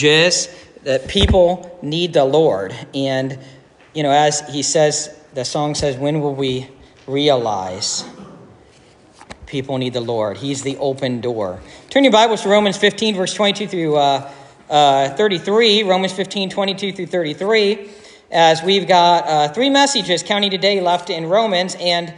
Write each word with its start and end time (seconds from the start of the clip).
is 0.00 0.48
that 0.84 1.08
people 1.08 1.78
need 1.82 2.12
the 2.12 2.24
Lord. 2.24 2.74
And, 2.94 3.38
you 3.94 4.02
know, 4.02 4.10
as 4.10 4.40
he 4.48 4.62
says, 4.62 5.14
the 5.34 5.44
song 5.44 5.74
says, 5.74 5.96
when 5.96 6.20
will 6.20 6.34
we 6.34 6.68
realize 7.06 8.04
people 9.46 9.78
need 9.78 9.92
the 9.92 10.00
Lord? 10.00 10.38
He's 10.38 10.62
the 10.62 10.76
open 10.78 11.20
door. 11.20 11.60
Turn 11.90 12.04
your 12.04 12.12
Bibles 12.12 12.42
to 12.42 12.48
Romans 12.48 12.76
15, 12.76 13.16
verse 13.16 13.34
22 13.34 13.68
through 13.68 13.96
uh, 13.96 14.30
uh, 14.70 15.10
33. 15.10 15.82
Romans 15.84 16.12
15, 16.12 16.50
22 16.50 16.92
through 16.92 17.06
33. 17.06 17.90
As 18.30 18.62
we've 18.62 18.88
got 18.88 19.26
uh, 19.26 19.52
three 19.52 19.68
messages 19.68 20.22
counting 20.22 20.50
today 20.50 20.80
left 20.80 21.10
in 21.10 21.26
Romans. 21.26 21.76
And 21.78 22.14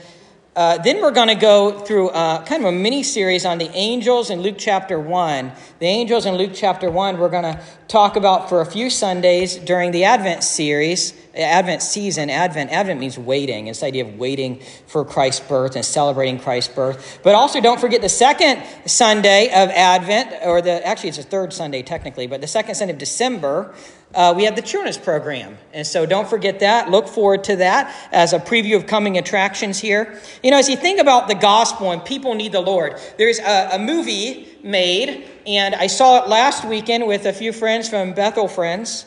uh, 0.57 0.79
then 0.79 1.01
we're 1.01 1.11
going 1.11 1.29
to 1.29 1.35
go 1.35 1.81
through 1.81 2.11
uh, 2.11 2.45
kind 2.45 2.65
of 2.65 2.73
a 2.73 2.77
mini 2.77 3.03
series 3.03 3.45
on 3.45 3.59
the 3.59 3.69
angels 3.73 4.31
in 4.31 4.41
Luke 4.41 4.55
chapter 4.57 5.01
1. 5.01 5.51
The 5.81 5.87
angels 5.87 6.27
in 6.27 6.37
Luke 6.37 6.53
chapter 6.55 6.89
1, 6.89 7.19
we're 7.19 7.29
going 7.29 7.43
to 7.43 7.61
talk 7.89 8.15
about 8.15 8.49
for 8.49 8.61
a 8.61 8.67
few 8.67 8.89
Sundays 8.89 9.57
during 9.57 9.91
the 9.91 10.05
Advent 10.05 10.45
series, 10.45 11.13
Advent 11.35 11.83
season. 11.83 12.31
Advent, 12.31 12.71
Advent 12.71 13.01
means 13.01 13.19
waiting. 13.19 13.67
It's 13.67 13.81
the 13.81 13.87
idea 13.87 14.05
of 14.05 14.17
waiting 14.17 14.61
for 14.87 15.05
Christ's 15.05 15.41
birth 15.41 15.75
and 15.75 15.85
celebrating 15.85 16.39
Christ's 16.39 16.73
birth. 16.73 17.19
But 17.25 17.35
also 17.35 17.61
don't 17.61 17.81
forget 17.81 18.01
the 18.01 18.09
second 18.09 18.63
Sunday 18.87 19.47
of 19.49 19.71
Advent, 19.71 20.35
or 20.45 20.63
the 20.63 20.87
actually 20.87 21.09
it's 21.09 21.19
the 21.19 21.25
third 21.25 21.53
Sunday 21.53 21.83
technically, 21.83 22.29
but 22.29 22.41
the 22.41 22.47
second 22.47 22.77
Sunday 22.77 22.93
of 22.93 22.99
December 22.99 23.75
uh, 24.15 24.33
we 24.37 24.45
have 24.45 24.57
the 24.57 24.63
Children's 24.63 24.99
Program. 24.99 25.59
And 25.73 25.87
so 25.87 26.07
don't 26.07 26.29
forget 26.29 26.61
that. 26.61 26.91
Look 26.91 27.09
forward 27.09 27.45
to 27.45 27.57
that 27.57 27.95
as 28.13 28.33
a 28.33 28.39
preview 28.39 28.77
of 28.77 28.87
coming 28.87 29.19
attractions 29.19 29.79
here. 29.79 30.21
You 30.43 30.51
know, 30.51 30.59
as 30.59 30.69
you 30.69 30.77
think 30.77 31.01
about 31.01 31.29
the 31.29 31.35
gospel 31.35 31.91
and 31.91 32.05
people 32.05 32.35
need 32.35 32.53
the 32.53 32.61
Lord, 32.61 33.01
there's 33.19 33.39
a, 33.39 33.71
a 33.73 33.79
movie 33.79 34.49
made, 34.63 35.29
and 35.47 35.75
I 35.75 35.89
saw 35.89 36.23
it 36.23 36.29
last 36.29 36.65
weekend 36.65 37.07
with 37.07 37.27
a 37.27 37.33
few 37.33 37.53
friends 37.53 37.89
from 37.89 38.13
Bethel 38.13 38.49
Friends. 38.49 39.07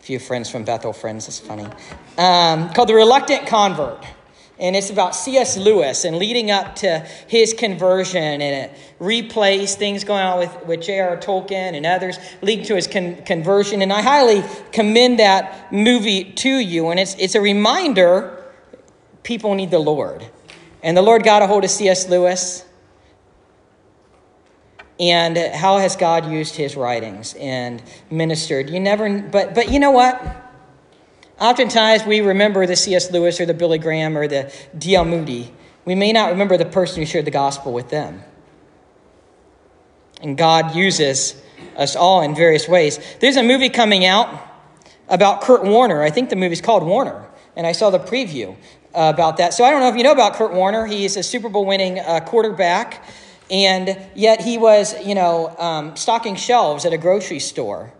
A 0.00 0.02
few 0.02 0.18
friends 0.18 0.50
from 0.50 0.64
Bethel 0.64 0.92
Friends, 0.92 1.26
that's 1.26 1.40
funny. 1.40 1.66
Um, 2.16 2.72
called 2.72 2.88
The 2.88 2.94
Reluctant 2.94 3.46
Convert 3.46 4.04
and 4.60 4.74
it's 4.74 4.90
about 4.90 5.14
C.S. 5.14 5.56
Lewis 5.56 6.04
and 6.04 6.16
leading 6.16 6.50
up 6.50 6.76
to 6.76 7.06
his 7.28 7.54
conversion, 7.54 8.22
and 8.22 8.42
it 8.42 8.78
replays 9.00 9.74
things 9.74 10.02
going 10.04 10.22
on 10.22 10.38
with, 10.38 10.66
with 10.66 10.82
J.R. 10.82 11.16
Tolkien 11.16 11.74
and 11.74 11.86
others 11.86 12.18
leading 12.42 12.64
to 12.66 12.74
his 12.74 12.86
con- 12.86 13.16
conversion. 13.24 13.82
And 13.82 13.92
I 13.92 14.02
highly 14.02 14.42
commend 14.72 15.20
that 15.20 15.72
movie 15.72 16.24
to 16.24 16.50
you, 16.50 16.88
and 16.88 16.98
it's, 16.98 17.14
it's 17.14 17.36
a 17.36 17.40
reminder 17.40 18.44
people 19.22 19.54
need 19.54 19.70
the 19.70 19.78
Lord. 19.78 20.26
And 20.82 20.96
the 20.96 21.02
Lord 21.02 21.22
got 21.22 21.42
a 21.42 21.46
hold 21.46 21.64
of 21.64 21.70
C.S. 21.70 22.08
Lewis. 22.08 22.64
And 25.00 25.36
how 25.36 25.78
has 25.78 25.94
God 25.94 26.28
used 26.28 26.56
his 26.56 26.76
writings 26.76 27.34
and 27.34 27.80
ministered? 28.10 28.68
You 28.68 28.80
never, 28.80 29.20
but, 29.20 29.54
but 29.54 29.70
you 29.70 29.78
know 29.78 29.92
what? 29.92 30.47
Oftentimes, 31.40 32.04
we 32.04 32.20
remember 32.20 32.66
the 32.66 32.74
C.S. 32.74 33.12
Lewis 33.12 33.40
or 33.40 33.46
the 33.46 33.54
Billy 33.54 33.78
Graham 33.78 34.18
or 34.18 34.26
the 34.26 34.52
D.L. 34.76 35.04
Moody. 35.04 35.52
We 35.84 35.94
may 35.94 36.12
not 36.12 36.32
remember 36.32 36.56
the 36.56 36.64
person 36.64 37.00
who 37.00 37.06
shared 37.06 37.24
the 37.24 37.30
gospel 37.30 37.72
with 37.72 37.90
them. 37.90 38.22
And 40.20 40.36
God 40.36 40.74
uses 40.74 41.40
us 41.76 41.94
all 41.94 42.22
in 42.22 42.34
various 42.34 42.68
ways. 42.68 42.98
There's 43.20 43.36
a 43.36 43.42
movie 43.42 43.68
coming 43.68 44.04
out 44.04 44.28
about 45.08 45.42
Kurt 45.42 45.64
Warner. 45.64 46.02
I 46.02 46.10
think 46.10 46.28
the 46.28 46.36
movie's 46.36 46.60
called 46.60 46.82
Warner, 46.82 47.24
and 47.56 47.66
I 47.66 47.72
saw 47.72 47.90
the 47.90 48.00
preview 48.00 48.56
about 48.92 49.36
that. 49.36 49.54
So 49.54 49.64
I 49.64 49.70
don't 49.70 49.80
know 49.80 49.88
if 49.88 49.96
you 49.96 50.02
know 50.02 50.12
about 50.12 50.34
Kurt 50.34 50.52
Warner. 50.52 50.86
He's 50.86 51.16
a 51.16 51.22
Super 51.22 51.48
Bowl 51.48 51.64
winning 51.64 52.00
uh, 52.00 52.20
quarterback, 52.20 53.04
and 53.48 53.96
yet 54.14 54.40
he 54.40 54.58
was, 54.58 54.94
you 55.06 55.14
know, 55.14 55.56
um, 55.58 55.96
stocking 55.96 56.34
shelves 56.34 56.84
at 56.84 56.92
a 56.92 56.98
grocery 56.98 57.38
store. 57.38 57.92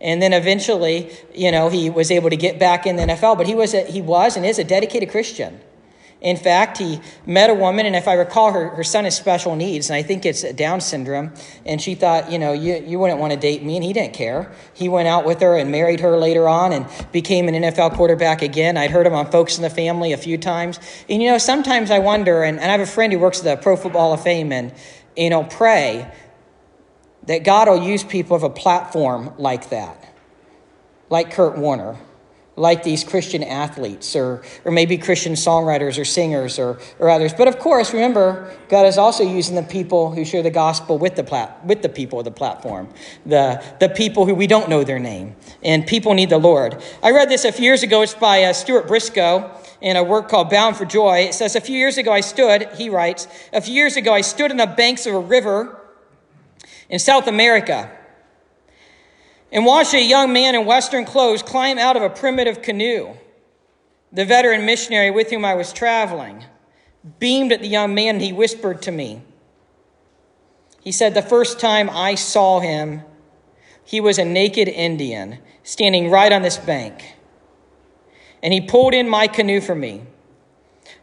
And 0.00 0.20
then 0.20 0.32
eventually, 0.32 1.10
you 1.34 1.50
know, 1.50 1.68
he 1.68 1.88
was 1.88 2.10
able 2.10 2.30
to 2.30 2.36
get 2.36 2.58
back 2.58 2.86
in 2.86 2.96
the 2.96 3.02
NFL, 3.02 3.38
but 3.38 3.46
he 3.46 3.54
was, 3.54 3.72
a, 3.72 3.84
he 3.84 4.02
was 4.02 4.36
and 4.36 4.44
is 4.44 4.58
a 4.58 4.64
dedicated 4.64 5.10
Christian. 5.10 5.60
In 6.22 6.36
fact, 6.36 6.78
he 6.78 6.98
met 7.26 7.50
a 7.50 7.54
woman, 7.54 7.84
and 7.84 7.94
if 7.94 8.08
I 8.08 8.14
recall, 8.14 8.50
her, 8.52 8.70
her 8.70 8.82
son 8.82 9.04
has 9.04 9.14
special 9.14 9.54
needs, 9.54 9.90
and 9.90 9.96
I 9.96 10.02
think 10.02 10.24
it's 10.24 10.50
Down 10.54 10.80
syndrome. 10.80 11.32
And 11.66 11.80
she 11.80 11.94
thought, 11.94 12.32
you 12.32 12.38
know, 12.38 12.52
you, 12.54 12.76
you 12.76 12.98
wouldn't 12.98 13.20
want 13.20 13.34
to 13.34 13.38
date 13.38 13.62
me, 13.62 13.76
and 13.76 13.84
he 13.84 13.92
didn't 13.92 14.14
care. 14.14 14.50
He 14.72 14.88
went 14.88 15.08
out 15.08 15.26
with 15.26 15.40
her 15.42 15.56
and 15.56 15.70
married 15.70 16.00
her 16.00 16.16
later 16.16 16.48
on 16.48 16.72
and 16.72 16.86
became 17.12 17.48
an 17.48 17.54
NFL 17.54 17.94
quarterback 17.96 18.40
again. 18.40 18.78
I'd 18.78 18.90
heard 18.90 19.06
him 19.06 19.12
on 19.12 19.30
Focus 19.30 19.58
on 19.58 19.62
the 19.62 19.70
Family 19.70 20.12
a 20.14 20.16
few 20.16 20.38
times. 20.38 20.80
And, 21.08 21.22
you 21.22 21.30
know, 21.30 21.38
sometimes 21.38 21.90
I 21.90 21.98
wonder, 21.98 22.42
and, 22.42 22.58
and 22.58 22.70
I 22.70 22.72
have 22.72 22.80
a 22.80 22.90
friend 22.90 23.12
who 23.12 23.18
works 23.18 23.40
at 23.40 23.44
the 23.44 23.62
Pro 23.62 23.76
Football 23.76 24.14
of 24.14 24.22
Fame, 24.22 24.52
and, 24.52 24.72
you 25.16 25.28
know, 25.28 25.44
pray 25.44 26.10
that 27.26 27.44
God 27.44 27.68
will 27.68 27.82
use 27.82 28.04
people 28.04 28.36
of 28.36 28.42
a 28.42 28.50
platform 28.50 29.32
like 29.38 29.70
that, 29.70 30.14
like 31.10 31.32
Kurt 31.32 31.58
Warner, 31.58 31.96
like 32.58 32.82
these 32.82 33.04
Christian 33.04 33.42
athletes, 33.42 34.16
or, 34.16 34.42
or 34.64 34.72
maybe 34.72 34.96
Christian 34.96 35.34
songwriters 35.34 36.00
or 36.00 36.06
singers 36.06 36.58
or, 36.58 36.80
or 36.98 37.10
others. 37.10 37.34
But 37.34 37.48
of 37.48 37.58
course, 37.58 37.92
remember, 37.92 38.56
God 38.70 38.86
is 38.86 38.96
also 38.96 39.22
using 39.22 39.56
the 39.56 39.62
people 39.62 40.12
who 40.12 40.24
share 40.24 40.42
the 40.42 40.50
gospel 40.50 40.96
with 40.96 41.16
the, 41.16 41.24
plat- 41.24 41.64
with 41.66 41.82
the 41.82 41.90
people 41.90 42.18
of 42.18 42.24
the 42.24 42.30
platform, 42.30 42.88
the, 43.26 43.62
the 43.78 43.90
people 43.90 44.24
who 44.24 44.34
we 44.34 44.46
don't 44.46 44.70
know 44.70 44.84
their 44.84 44.98
name. 44.98 45.36
And 45.62 45.86
people 45.86 46.14
need 46.14 46.30
the 46.30 46.38
Lord. 46.38 46.82
I 47.02 47.10
read 47.10 47.28
this 47.28 47.44
a 47.44 47.52
few 47.52 47.64
years 47.64 47.82
ago. 47.82 48.00
It's 48.00 48.14
by 48.14 48.44
uh, 48.44 48.54
Stuart 48.54 48.88
Briscoe 48.88 49.50
in 49.82 49.96
a 49.96 50.02
work 50.02 50.28
called 50.28 50.48
Bound 50.48 50.76
for 50.76 50.86
Joy. 50.86 51.24
It 51.24 51.34
says, 51.34 51.56
A 51.56 51.60
few 51.60 51.76
years 51.76 51.98
ago 51.98 52.10
I 52.10 52.20
stood, 52.20 52.70
he 52.76 52.88
writes, 52.88 53.28
a 53.52 53.60
few 53.60 53.74
years 53.74 53.96
ago 53.96 54.14
I 54.14 54.22
stood 54.22 54.50
on 54.50 54.56
the 54.56 54.66
banks 54.66 55.04
of 55.04 55.14
a 55.14 55.20
river 55.20 55.78
in 56.88 56.98
South 56.98 57.26
America 57.26 57.90
and 59.52 59.64
watched 59.64 59.94
a 59.94 60.02
young 60.02 60.32
man 60.32 60.54
in 60.54 60.66
Western 60.66 61.04
clothes 61.04 61.42
climb 61.42 61.78
out 61.78 61.96
of 61.96 62.02
a 62.02 62.10
primitive 62.10 62.62
canoe. 62.62 63.14
The 64.12 64.24
veteran 64.24 64.64
missionary 64.64 65.10
with 65.10 65.30
whom 65.30 65.44
I 65.44 65.54
was 65.54 65.72
traveling 65.72 66.44
beamed 67.18 67.52
at 67.52 67.60
the 67.60 67.68
young 67.68 67.94
man 67.94 68.16
and 68.16 68.24
he 68.24 68.32
whispered 68.32 68.82
to 68.82 68.90
me. 68.90 69.22
He 70.80 70.92
said, 70.92 71.14
The 71.14 71.22
first 71.22 71.60
time 71.60 71.90
I 71.90 72.14
saw 72.14 72.60
him, 72.60 73.02
he 73.84 74.00
was 74.00 74.18
a 74.18 74.24
naked 74.24 74.68
Indian 74.68 75.38
standing 75.62 76.10
right 76.10 76.32
on 76.32 76.42
this 76.42 76.56
bank. 76.56 77.14
And 78.42 78.52
he 78.52 78.60
pulled 78.60 78.94
in 78.94 79.08
my 79.08 79.26
canoe 79.26 79.60
for 79.60 79.74
me. 79.74 80.02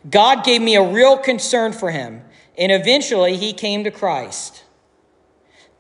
God 0.10 0.44
gave 0.44 0.62
me 0.62 0.76
a 0.76 0.84
real 0.84 1.18
concern 1.18 1.74
for 1.74 1.92
him, 1.92 2.24
and 2.58 2.72
eventually 2.72 3.38
he 3.38 3.54
came 3.54 3.84
to 3.84 3.92
Christ 3.92 4.64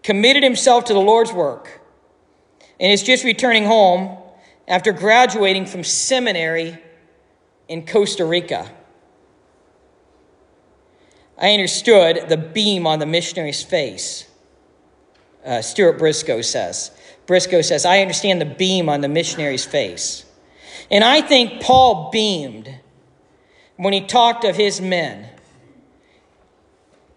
committed 0.03 0.43
himself 0.43 0.85
to 0.85 0.93
the 0.93 0.99
Lord's 0.99 1.33
work, 1.33 1.81
and 2.79 2.91
is 2.91 3.01
just 3.03 3.23
returning 3.23 3.65
home 3.65 4.17
after 4.67 4.91
graduating 4.91 5.65
from 5.65 5.83
seminary 5.83 6.77
in 7.67 7.85
Costa 7.85 8.25
Rica. 8.25 8.69
I 11.37 11.53
understood 11.53 12.29
the 12.29 12.37
beam 12.37 12.85
on 12.85 12.99
the 12.99 13.05
missionary's 13.05 13.63
face. 13.63 14.27
Uh, 15.43 15.61
Stuart 15.61 15.97
Briscoe 15.97 16.41
says. 16.41 16.91
Briscoe 17.25 17.61
says, 17.61 17.85
I 17.85 17.99
understand 17.99 18.39
the 18.39 18.45
beam 18.45 18.89
on 18.89 19.01
the 19.01 19.07
missionary's 19.07 19.65
face. 19.65 20.25
And 20.91 21.03
I 21.03 21.21
think 21.21 21.61
Paul 21.61 22.11
beamed 22.11 22.79
when 23.77 23.93
he 23.93 24.01
talked 24.01 24.43
of 24.45 24.55
his 24.55 24.79
men. 24.79 25.27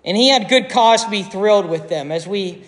And 0.04 0.16
he 0.16 0.28
had 0.28 0.48
good 0.48 0.70
cause 0.70 1.04
to 1.04 1.10
be 1.10 1.22
thrilled 1.22 1.68
with 1.68 1.88
them 1.88 2.10
as 2.12 2.26
we 2.26 2.64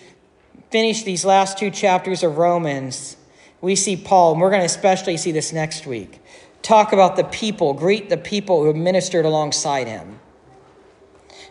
finish 0.69 1.03
these 1.03 1.25
last 1.25 1.57
two 1.57 1.71
chapters 1.71 2.23
of 2.23 2.37
Romans, 2.37 3.17
we 3.61 3.75
see 3.75 3.95
Paul, 3.95 4.33
and 4.33 4.41
we're 4.41 4.49
going 4.49 4.61
to 4.61 4.65
especially 4.65 5.17
see 5.17 5.31
this 5.31 5.51
next 5.51 5.85
week, 5.85 6.21
talk 6.61 6.93
about 6.93 7.15
the 7.15 7.23
people, 7.23 7.73
greet 7.73 8.09
the 8.09 8.17
people 8.17 8.63
who 8.63 8.73
ministered 8.73 9.25
alongside 9.25 9.87
him. 9.87 10.19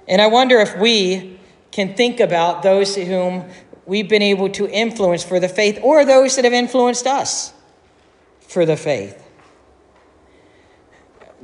And 0.07 0.23
I 0.23 0.27
wonder 0.27 0.59
if 0.59 0.77
we 0.79 1.39
can 1.71 1.95
think 1.95 2.21
about 2.21 2.63
those 2.63 2.97
whom 2.97 3.45
we've 3.85 4.09
been 4.09 4.23
able 4.23 4.49
to 4.51 4.69
influence 4.69 5.23
for 5.23 5.39
the 5.41 5.49
faith 5.49 5.79
or 5.83 6.05
those 6.05 6.37
that 6.37 6.45
have 6.45 6.55
influenced 6.55 7.07
us 7.07 7.53
for 8.41 8.65
the 8.65 8.77
faith. 8.77 9.25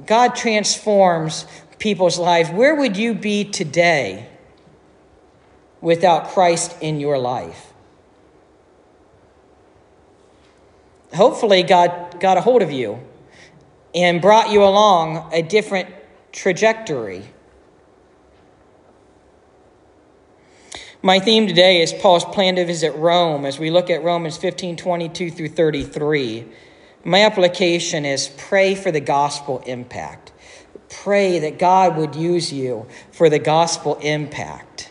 God 0.06 0.34
transforms 0.34 1.46
people's 1.78 2.18
lives. 2.18 2.50
Where 2.50 2.74
would 2.74 2.96
you 2.96 3.14
be 3.14 3.44
today 3.44 4.28
without 5.84 6.28
Christ 6.28 6.74
in 6.80 6.98
your 6.98 7.18
life. 7.18 7.74
Hopefully, 11.12 11.62
God 11.62 12.18
got 12.20 12.38
a 12.38 12.40
hold 12.40 12.62
of 12.62 12.72
you 12.72 12.98
and 13.94 14.22
brought 14.22 14.50
you 14.50 14.64
along 14.64 15.30
a 15.32 15.42
different 15.42 15.90
trajectory. 16.32 17.22
My 21.02 21.20
theme 21.20 21.46
today 21.46 21.82
is 21.82 21.92
Paul's 21.92 22.24
plan 22.24 22.56
to 22.56 22.64
visit 22.64 22.92
Rome 22.96 23.44
as 23.44 23.58
we 23.58 23.70
look 23.70 23.90
at 23.90 24.02
Romans 24.02 24.38
15 24.38 24.76
22 24.76 25.30
through 25.30 25.48
33. 25.48 26.46
My 27.04 27.24
application 27.24 28.06
is 28.06 28.28
pray 28.38 28.74
for 28.74 28.90
the 28.90 29.00
gospel 29.00 29.62
impact. 29.66 30.32
Pray 30.88 31.40
that 31.40 31.58
God 31.58 31.98
would 31.98 32.14
use 32.16 32.50
you 32.54 32.88
for 33.12 33.28
the 33.28 33.38
gospel 33.38 33.96
impact. 33.96 34.83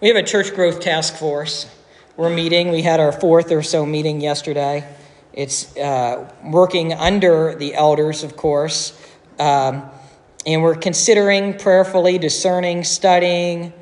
We 0.00 0.08
have 0.08 0.16
a 0.16 0.22
church 0.22 0.54
growth 0.54 0.80
task 0.80 1.16
force. 1.16 1.70
We're 2.16 2.34
meeting. 2.34 2.70
We 2.70 2.80
had 2.80 3.00
our 3.00 3.12
fourth 3.12 3.52
or 3.52 3.62
so 3.62 3.84
meeting 3.84 4.22
yesterday. 4.22 4.88
It's 5.34 5.76
uh, 5.76 6.26
working 6.42 6.94
under 6.94 7.54
the 7.54 7.74
elders, 7.74 8.22
of 8.22 8.34
course. 8.34 8.98
Um, 9.38 9.90
and 10.46 10.62
we're 10.62 10.76
considering 10.76 11.58
prayerfully, 11.58 12.16
discerning, 12.16 12.82
studying, 12.84 13.74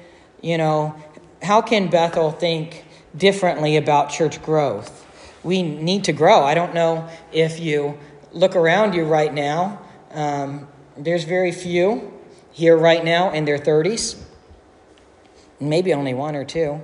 you 0.42 0.58
know, 0.58 0.96
how 1.40 1.62
can 1.62 1.86
Bethel 1.88 2.32
think 2.32 2.84
differently 3.16 3.76
about 3.76 4.10
church 4.10 4.42
growth? 4.42 5.06
We 5.44 5.62
need 5.62 6.02
to 6.04 6.12
grow. 6.12 6.42
I 6.42 6.54
don't 6.54 6.74
know 6.74 7.08
if 7.30 7.60
you 7.60 7.96
look 8.32 8.56
around 8.56 8.92
you 8.92 9.04
right 9.04 9.32
now, 9.32 9.80
um, 10.10 10.66
there's 10.96 11.22
very 11.22 11.52
few 11.52 12.12
here 12.50 12.76
right 12.76 13.04
now 13.04 13.30
in 13.30 13.44
their 13.44 13.58
30s 13.58 14.24
maybe 15.60 15.92
only 15.94 16.14
one 16.14 16.36
or 16.36 16.44
two. 16.44 16.80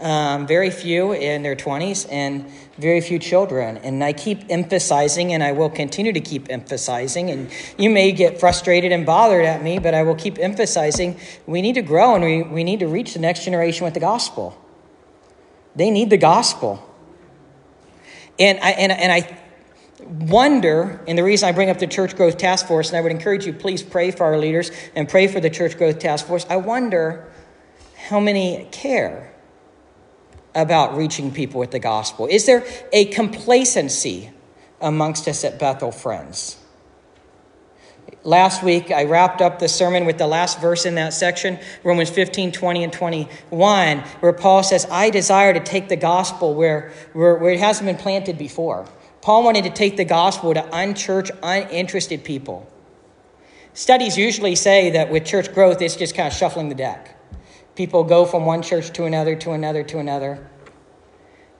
Um, 0.00 0.48
very 0.48 0.70
few 0.70 1.12
in 1.12 1.42
their 1.42 1.54
20s 1.54 2.08
and 2.10 2.50
very 2.76 3.00
few 3.00 3.20
children. 3.20 3.76
And 3.76 4.02
I 4.02 4.12
keep 4.12 4.42
emphasizing, 4.50 5.32
and 5.32 5.44
I 5.44 5.52
will 5.52 5.70
continue 5.70 6.12
to 6.12 6.20
keep 6.20 6.50
emphasizing. 6.50 7.30
And 7.30 7.50
you 7.78 7.88
may 7.88 8.10
get 8.10 8.40
frustrated 8.40 8.90
and 8.90 9.06
bothered 9.06 9.44
at 9.44 9.62
me, 9.62 9.78
but 9.78 9.94
I 9.94 10.02
will 10.02 10.16
keep 10.16 10.40
emphasizing 10.40 11.20
we 11.46 11.62
need 11.62 11.74
to 11.74 11.82
grow 11.82 12.16
and 12.16 12.24
we, 12.24 12.42
we 12.42 12.64
need 12.64 12.80
to 12.80 12.88
reach 12.88 13.14
the 13.14 13.20
next 13.20 13.44
generation 13.44 13.84
with 13.84 13.94
the 13.94 14.00
gospel. 14.00 14.58
They 15.76 15.90
need 15.90 16.10
the 16.10 16.16
gospel. 16.16 16.88
And 18.38 18.58
I, 18.60 18.70
and, 18.72 18.90
and 18.90 19.12
I 19.12 19.38
wonder, 20.04 21.00
and 21.06 21.16
the 21.16 21.22
reason 21.22 21.48
I 21.48 21.52
bring 21.52 21.70
up 21.70 21.78
the 21.78 21.86
Church 21.86 22.16
Growth 22.16 22.38
Task 22.38 22.66
Force, 22.66 22.88
and 22.88 22.96
I 22.96 23.00
would 23.00 23.12
encourage 23.12 23.46
you, 23.46 23.52
please 23.52 23.82
pray 23.82 24.10
for 24.10 24.24
our 24.24 24.38
leaders 24.38 24.70
and 24.96 25.08
pray 25.08 25.28
for 25.28 25.40
the 25.40 25.50
Church 25.50 25.78
Growth 25.78 25.98
Task 25.98 26.26
Force. 26.26 26.46
I 26.50 26.56
wonder 26.56 27.30
how 28.08 28.18
many 28.18 28.66
care 28.72 29.32
about 30.54 30.96
reaching 30.96 31.30
people 31.30 31.60
with 31.60 31.70
the 31.70 31.78
gospel? 31.78 32.26
Is 32.26 32.46
there 32.46 32.64
a 32.92 33.06
complacency 33.06 34.30
amongst 34.80 35.28
us 35.28 35.44
at 35.44 35.58
Bethel 35.58 35.92
Friends? 35.92 36.58
Last 38.24 38.62
week, 38.62 38.90
I 38.90 39.04
wrapped 39.04 39.40
up 39.40 39.58
the 39.58 39.68
sermon 39.68 40.04
with 40.04 40.18
the 40.18 40.26
last 40.26 40.60
verse 40.60 40.84
in 40.84 40.96
that 40.96 41.12
section, 41.12 41.58
Romans 41.82 42.10
15, 42.10 42.52
20, 42.52 42.84
and 42.84 42.92
21, 42.92 43.98
where 43.98 44.32
Paul 44.32 44.62
says, 44.62 44.86
I 44.90 45.10
desire 45.10 45.52
to 45.52 45.60
take 45.60 45.88
the 45.88 45.96
gospel 45.96 46.54
where, 46.54 46.92
where, 47.12 47.36
where 47.36 47.52
it 47.52 47.60
hasn't 47.60 47.86
been 47.86 47.96
planted 47.96 48.38
before. 48.38 48.86
Paul 49.22 49.44
wanted 49.44 49.64
to 49.64 49.70
take 49.70 49.96
the 49.96 50.04
gospel 50.04 50.54
to 50.54 50.64
unchurched, 50.72 51.32
uninterested 51.42 52.24
people. 52.24 52.68
Studies 53.74 54.18
usually 54.18 54.56
say 54.56 54.90
that 54.90 55.10
with 55.10 55.24
church 55.24 55.52
growth, 55.52 55.80
it's 55.80 55.96
just 55.96 56.14
kind 56.14 56.28
of 56.28 56.34
shuffling 56.34 56.68
the 56.68 56.74
deck. 56.74 57.16
People 57.74 58.04
go 58.04 58.24
from 58.26 58.44
one 58.44 58.62
church 58.62 58.92
to 58.92 59.04
another, 59.04 59.34
to 59.36 59.52
another, 59.52 59.82
to 59.84 59.98
another. 59.98 60.46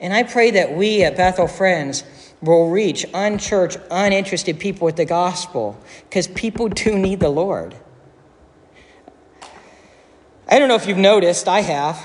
And 0.01 0.13
I 0.13 0.25
pray 0.25 0.51
that 0.53 0.75
we 0.77 1.05
at 1.05 1.17
Bethel 1.17 1.47
Friends 1.47 2.05
will 2.43 2.69
reach 2.69 3.07
unchurched, 3.15 3.79
uninterested 3.91 4.59
people 4.59 4.85
with 4.85 4.97
the 4.97 5.05
gospel 5.05 5.81
because 6.09 6.27
people 6.27 6.69
do 6.69 6.99
need 6.99 7.21
the 7.21 7.29
Lord. 7.29 7.77
I 10.49 10.59
don't 10.59 10.69
know 10.69 10.75
if 10.75 10.87
you've 10.87 10.99
noticed, 10.99 11.49
I 11.49 11.61
have. 11.61 12.05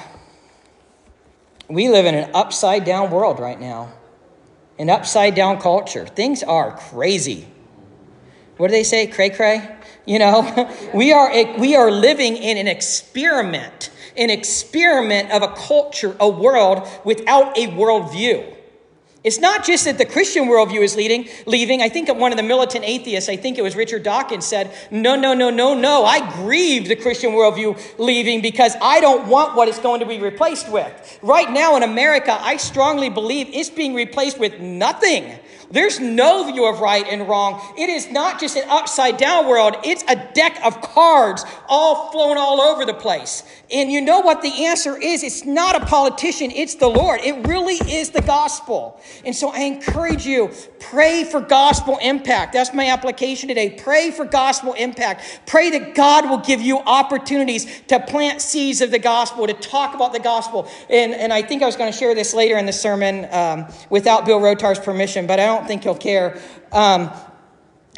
We 1.67 1.89
live 1.89 2.05
in 2.05 2.15
an 2.15 2.31
upside 2.33 2.85
down 2.85 3.11
world 3.11 3.39
right 3.39 3.59
now, 3.59 3.91
an 4.79 4.89
upside 4.89 5.35
down 5.35 5.59
culture. 5.59 6.05
Things 6.05 6.43
are 6.43 6.77
crazy. 6.77 7.47
What 8.55 8.67
do 8.67 8.71
they 8.71 8.83
say? 8.83 9.07
Cray 9.07 9.31
cray? 9.31 9.75
You 10.05 10.19
know, 10.19 10.71
we 10.93 11.11
are, 11.11 11.57
we 11.57 11.75
are 11.75 11.91
living 11.91 12.37
in 12.37 12.57
an 12.57 12.67
experiment 12.67 13.89
an 14.17 14.29
experiment 14.29 15.31
of 15.31 15.41
a 15.43 15.49
culture, 15.49 16.15
a 16.19 16.27
world 16.29 16.87
without 17.03 17.57
a 17.57 17.67
worldview. 17.67 18.55
It's 19.23 19.39
not 19.39 19.65
just 19.65 19.83
that 19.83 19.97
the 19.97 20.05
Christian 20.05 20.45
worldview 20.45 20.81
is 20.81 20.95
leading, 20.95 21.27
leaving. 21.45 21.81
I 21.81 21.89
think 21.89 22.07
one 22.15 22.31
of 22.31 22.37
the 22.37 22.43
militant 22.43 22.85
atheists, 22.85 23.29
I 23.29 23.35
think 23.35 23.57
it 23.57 23.61
was 23.61 23.75
Richard 23.75 24.03
Dawkins, 24.03 24.45
said, 24.45 24.73
No, 24.89 25.17
no, 25.17 25.33
no, 25.33 25.49
no, 25.49 25.73
no. 25.73 26.05
I 26.05 26.31
grieve 26.35 26.87
the 26.87 26.95
Christian 26.95 27.31
worldview 27.31 27.77
leaving 27.99 28.41
because 28.41 28.73
I 28.81 29.01
don't 29.01 29.27
want 29.27 29.55
what 29.57 29.67
it's 29.67 29.79
going 29.79 29.99
to 29.99 30.05
be 30.05 30.19
replaced 30.19 30.71
with. 30.71 31.19
Right 31.21 31.51
now 31.51 31.75
in 31.75 31.83
America, 31.83 32.37
I 32.39 32.55
strongly 32.55 33.09
believe 33.09 33.49
it's 33.51 33.69
being 33.69 33.95
replaced 33.95 34.39
with 34.39 34.61
nothing. 34.61 35.37
There's 35.69 35.99
no 35.99 36.49
view 36.51 36.65
of 36.65 36.79
right 36.79 37.05
and 37.07 37.27
wrong. 37.27 37.61
It 37.77 37.89
is 37.89 38.09
not 38.09 38.39
just 38.39 38.55
an 38.55 38.63
upside 38.69 39.17
down 39.17 39.47
world, 39.47 39.75
it's 39.83 40.03
a 40.07 40.15
deck 40.33 40.59
of 40.63 40.81
cards 40.81 41.43
all 41.67 42.11
flown 42.11 42.37
all 42.37 42.61
over 42.61 42.85
the 42.85 42.93
place. 42.93 43.43
And 43.69 43.91
you 43.91 43.99
know 43.99 44.21
what 44.21 44.41
the 44.41 44.65
answer 44.65 44.97
is? 44.97 45.23
It's 45.23 45.43
not 45.43 45.81
a 45.81 45.85
politician, 45.85 46.51
it's 46.51 46.75
the 46.75 46.87
Lord. 46.87 47.19
It 47.21 47.47
really 47.47 47.75
is 47.75 48.11
the 48.11 48.21
gospel. 48.21 48.99
And 49.25 49.35
so 49.35 49.49
I 49.49 49.59
encourage 49.59 50.25
you, 50.25 50.51
pray 50.79 51.25
for 51.25 51.41
gospel 51.41 51.97
impact. 52.01 52.53
That's 52.53 52.73
my 52.73 52.87
application 52.87 53.49
today. 53.49 53.71
Pray 53.71 54.11
for 54.11 54.23
gospel 54.23 54.73
impact. 54.73 55.41
Pray 55.45 55.69
that 55.71 55.95
God 55.95 56.29
will 56.29 56.37
give 56.37 56.61
you 56.61 56.79
opportunities 56.79 57.81
to 57.87 57.99
plant 57.99 58.41
seeds 58.41 58.79
of 58.81 58.91
the 58.91 58.99
gospel, 58.99 59.47
to 59.47 59.53
talk 59.53 59.95
about 59.95 60.13
the 60.13 60.19
gospel. 60.19 60.69
And, 60.89 61.13
and 61.13 61.33
I 61.33 61.41
think 61.41 61.61
I 61.61 61.65
was 61.65 61.75
going 61.75 61.91
to 61.91 61.97
share 61.97 62.15
this 62.15 62.33
later 62.33 62.57
in 62.57 62.65
the 62.65 62.73
sermon 62.73 63.27
um, 63.31 63.67
without 63.89 64.25
Bill 64.25 64.39
Rotar's 64.39 64.79
permission, 64.79 65.27
but 65.27 65.39
I 65.39 65.45
don't 65.45 65.56
think 65.65 65.83
he'll 65.83 65.95
care. 65.95 66.39
Um, 66.71 67.09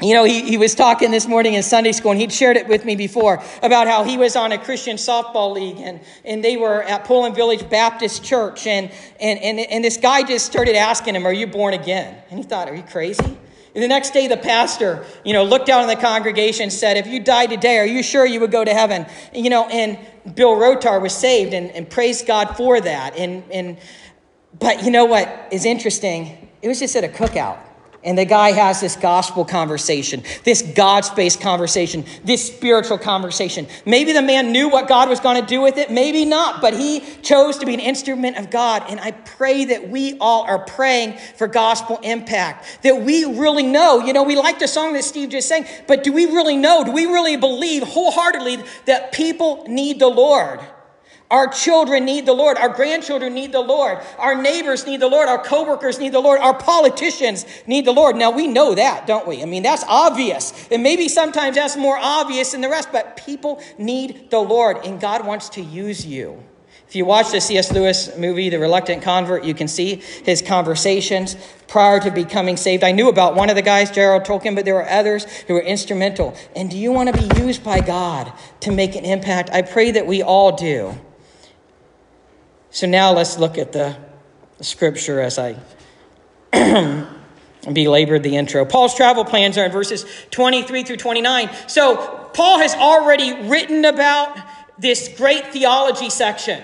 you 0.01 0.13
know, 0.13 0.23
he, 0.23 0.43
he 0.43 0.57
was 0.57 0.75
talking 0.75 1.11
this 1.11 1.27
morning 1.27 1.55
in 1.55 1.63
Sunday 1.63 1.91
school, 1.91 2.11
and 2.11 2.19
he'd 2.19 2.31
shared 2.31 2.55
it 2.55 2.67
with 2.67 2.85
me 2.85 2.95
before 2.95 3.43
about 3.61 3.87
how 3.87 4.05
he 4.05 4.17
was 4.17 4.37
on 4.37 4.53
a 4.53 4.57
Christian 4.57 4.95
softball 4.95 5.53
league, 5.53 5.77
and, 5.79 5.99
and 6.23 6.41
they 6.41 6.55
were 6.55 6.83
at 6.83 7.03
Poland 7.03 7.35
Village 7.35 7.69
Baptist 7.69 8.23
Church. 8.23 8.65
And, 8.65 8.91
and, 9.19 9.39
and, 9.39 9.59
and 9.59 9.83
this 9.83 9.97
guy 9.97 10.23
just 10.23 10.45
started 10.45 10.75
asking 10.75 11.15
him, 11.15 11.25
Are 11.25 11.33
you 11.33 11.47
born 11.47 11.73
again? 11.73 12.15
And 12.29 12.39
he 12.39 12.45
thought, 12.45 12.69
Are 12.69 12.75
you 12.75 12.83
crazy? 12.83 13.37
And 13.75 13.83
the 13.83 13.87
next 13.87 14.11
day, 14.11 14.27
the 14.27 14.37
pastor, 14.37 15.05
you 15.23 15.33
know, 15.33 15.43
looked 15.43 15.69
out 15.69 15.81
in 15.81 15.87
the 15.87 15.95
congregation 15.95 16.63
and 16.63 16.73
said, 16.73 16.95
If 16.95 17.07
you 17.07 17.19
died 17.19 17.49
today, 17.49 17.77
are 17.79 17.85
you 17.85 18.01
sure 18.01 18.25
you 18.25 18.39
would 18.39 18.51
go 18.51 18.63
to 18.63 18.73
heaven? 18.73 19.05
You 19.33 19.49
know, 19.49 19.67
and 19.67 19.97
Bill 20.33 20.55
Rotar 20.55 21.01
was 21.01 21.13
saved 21.13 21.53
and, 21.53 21.71
and 21.71 21.89
praised 21.89 22.25
God 22.25 22.55
for 22.55 22.79
that. 22.79 23.17
And, 23.17 23.43
and, 23.51 23.77
but 24.57 24.83
you 24.83 24.91
know 24.91 25.05
what 25.05 25.49
is 25.51 25.65
interesting? 25.65 26.48
It 26.61 26.67
was 26.67 26.79
just 26.79 26.95
at 26.95 27.03
a 27.03 27.07
cookout. 27.07 27.59
And 28.01 28.17
the 28.17 28.23
guy 28.23 28.53
has 28.53 28.79
this 28.79 28.95
gospel 28.95 29.43
conversation, 29.43 30.23
this 30.45 30.61
God 30.61 31.03
space 31.03 31.35
conversation, 31.35 32.05
this 32.23 32.47
spiritual 32.47 32.97
conversation. 32.97 33.67
Maybe 33.85 34.13
the 34.13 34.21
man 34.21 34.53
knew 34.53 34.69
what 34.69 34.87
God 34.87 35.09
was 35.09 35.19
going 35.19 35.41
to 35.41 35.45
do 35.45 35.59
with 35.59 35.77
it, 35.77 35.91
maybe 35.91 36.23
not, 36.23 36.61
but 36.61 36.73
he 36.73 37.01
chose 37.21 37.57
to 37.57 37.65
be 37.65 37.73
an 37.73 37.81
instrument 37.81 38.37
of 38.37 38.49
God. 38.49 38.83
And 38.87 39.01
I 39.01 39.11
pray 39.11 39.65
that 39.65 39.89
we 39.89 40.17
all 40.19 40.43
are 40.43 40.59
praying 40.59 41.17
for 41.35 41.47
gospel 41.47 41.99
impact, 42.01 42.83
that 42.83 43.01
we 43.01 43.25
really 43.25 43.63
know. 43.63 43.99
You 43.99 44.13
know, 44.13 44.23
we 44.23 44.37
like 44.37 44.59
the 44.59 44.67
song 44.69 44.93
that 44.93 45.03
Steve 45.03 45.29
just 45.29 45.49
sang, 45.49 45.65
but 45.85 46.01
do 46.01 46.13
we 46.13 46.25
really 46.25 46.55
know? 46.55 46.85
Do 46.85 46.93
we 46.93 47.05
really 47.05 47.35
believe 47.35 47.83
wholeheartedly 47.83 48.63
that 48.85 49.11
people 49.11 49.65
need 49.67 49.99
the 49.99 50.07
Lord? 50.07 50.61
Our 51.31 51.47
children 51.47 52.05
need 52.05 52.25
the 52.25 52.33
Lord. 52.33 52.57
Our 52.57 52.69
grandchildren 52.69 53.35
need 53.35 53.51
the 53.51 53.61
Lord. 53.61 53.99
Our 54.17 54.41
neighbors 54.41 54.87
need 54.87 54.99
the 54.99 55.07
Lord. 55.07 55.29
Our 55.29 55.43
coworkers 55.43 55.99
need 55.99 56.11
the 56.11 56.19
Lord. 56.19 56.39
Our 56.39 56.55
politicians 56.55 57.45
need 57.67 57.85
the 57.85 57.91
Lord. 57.91 58.15
Now 58.15 58.31
we 58.31 58.47
know 58.47 58.73
that, 58.73 59.05
don't 59.05 59.27
we? 59.27 59.43
I 59.43 59.45
mean, 59.45 59.61
that's 59.61 59.83
obvious. 59.87 60.67
And 60.71 60.81
maybe 60.81 61.07
sometimes 61.07 61.55
that's 61.55 61.77
more 61.77 61.97
obvious 61.99 62.53
than 62.53 62.61
the 62.61 62.69
rest, 62.69 62.89
but 62.91 63.15
people 63.15 63.61
need 63.77 64.31
the 64.31 64.39
Lord, 64.39 64.77
and 64.85 64.99
God 64.99 65.23
wants 65.25 65.49
to 65.49 65.61
use 65.61 66.03
you. 66.03 66.43
If 66.87 66.95
you 66.95 67.05
watch 67.05 67.29
the 67.31 67.39
C.S. 67.39 67.71
Lewis 67.71 68.17
movie, 68.17 68.49
The 68.49 68.57
Reluctant 68.57 69.03
Convert, 69.03 69.43
you 69.43 69.53
can 69.53 69.67
see 69.67 69.97
his 70.23 70.41
conversations 70.41 71.35
prior 71.67 71.99
to 71.99 72.09
becoming 72.09 72.57
saved. 72.57 72.83
I 72.83 72.91
knew 72.91 73.09
about 73.09 73.35
one 73.35 73.51
of 73.51 73.55
the 73.55 73.61
guys, 73.61 73.91
Gerald 73.91 74.23
Tolkien, 74.23 74.55
but 74.55 74.65
there 74.65 74.73
were 74.73 74.89
others 74.89 75.25
who 75.41 75.53
were 75.53 75.61
instrumental. 75.61 76.35
And 76.55 76.71
do 76.71 76.75
you 76.75 76.91
want 76.91 77.15
to 77.15 77.29
be 77.29 77.41
used 77.41 77.63
by 77.63 77.81
God 77.81 78.33
to 78.61 78.71
make 78.71 78.95
an 78.95 79.05
impact? 79.05 79.51
I 79.51 79.61
pray 79.61 79.91
that 79.91 80.07
we 80.07 80.23
all 80.23 80.55
do. 80.55 80.97
So 82.71 82.87
now 82.87 83.13
let's 83.13 83.37
look 83.37 83.57
at 83.57 83.71
the 83.71 83.97
scripture 84.61 85.19
as 85.21 85.39
I 85.39 85.55
belabored 87.73 88.23
the 88.23 88.35
intro. 88.35 88.65
Paul's 88.65 88.95
travel 88.95 89.25
plans 89.25 89.57
are 89.57 89.65
in 89.65 89.71
verses 89.71 90.05
23 90.31 90.83
through 90.83 90.97
29. 90.97 91.49
So 91.67 92.29
Paul 92.33 92.59
has 92.59 92.73
already 92.75 93.47
written 93.47 93.85
about 93.85 94.37
this 94.77 95.09
great 95.17 95.47
theology 95.47 96.09
section 96.09 96.61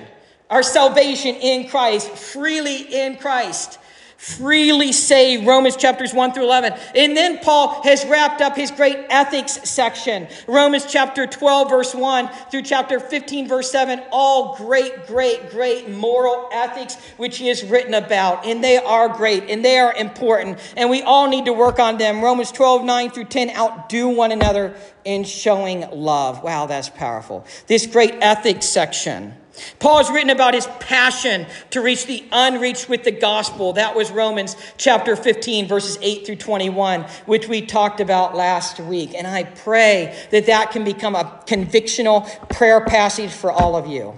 our 0.48 0.62
salvation 0.62 1.36
in 1.36 1.68
Christ, 1.68 2.08
freely 2.12 2.78
in 2.78 3.18
Christ 3.18 3.80
freely 4.18 4.92
say 4.92 5.46
Romans 5.46 5.76
chapters 5.76 6.14
1 6.14 6.34
through 6.34 6.44
11. 6.44 6.74
And 6.96 7.16
then 7.16 7.40
Paul 7.40 7.82
has 7.84 8.06
wrapped 8.06 8.42
up 8.42 8.56
his 8.56 8.72
great 8.72 9.06
ethics 9.10 9.54
section, 9.70 10.28
Romans 10.48 10.86
chapter 10.86 11.28
12, 11.28 11.70
verse 11.70 11.94
1 11.94 12.30
through 12.50 12.64
chapter 12.64 13.00
15, 13.00 13.48
verse 13.48 13.72
7. 13.72 14.02
All 14.12 14.56
great, 14.56 15.08
great, 15.08 15.50
great 15.50 15.90
moral 15.90 16.50
ethics 16.52 16.96
which 17.18 17.38
he 17.38 17.48
has 17.48 17.64
written 17.64 17.94
about. 17.94 18.46
And 18.46 18.64
they 18.64 18.78
are 18.78 19.10
great 19.10 19.50
and 19.50 19.64
they 19.64 19.78
are 19.78 19.94
important. 19.94 20.60
And 20.76 20.90
we 20.90 21.02
all 21.02 21.30
need 21.30 21.46
to 21.46 21.54
work 21.54 21.80
on 21.80 21.98
them. 21.98 22.24
Romans 22.24 22.52
12, 22.52 22.84
9 22.84 23.10
through 23.12 23.26
10, 23.26 23.52
outdo 23.52 24.10
one 24.10 24.32
another 24.32 24.76
in 25.04 25.24
showing 25.24 25.82
love. 25.92 26.44
Wow, 26.44 26.66
that's 26.66 26.90
powerful. 26.90 27.46
This 27.68 27.86
great 27.86 28.16
ethics 28.22 28.66
section 28.66 29.36
Paul 29.80 29.98
has 29.98 30.10
written 30.10 30.30
about 30.30 30.54
his 30.54 30.68
passion 30.80 31.46
to 31.72 31.82
reach 31.82 32.06
the 32.06 32.24
unreached 32.32 32.90
with 32.90 33.04
the 33.04 33.12
gospel. 33.12 33.74
That 33.74 33.96
was 33.96 34.12
Romans 34.12 34.56
chapter 34.78 35.16
15, 35.16 35.68
verses 35.68 35.98
8 36.02 36.26
through 36.26 36.38
21, 36.38 37.02
which 37.26 37.48
we 37.48 37.62
talked 37.62 38.00
about 38.00 38.36
last 38.36 38.80
week. 38.80 39.14
And 39.14 39.28
I 39.28 39.44
pray 39.44 40.16
that 40.32 40.46
that 40.48 40.72
can 40.72 40.84
become 40.84 41.16
a 41.16 41.42
convictional 41.46 42.50
prayer 42.50 42.82
passage 42.82 43.32
for 43.32 43.52
all 43.52 43.76
of 43.76 43.88
you. 43.88 44.16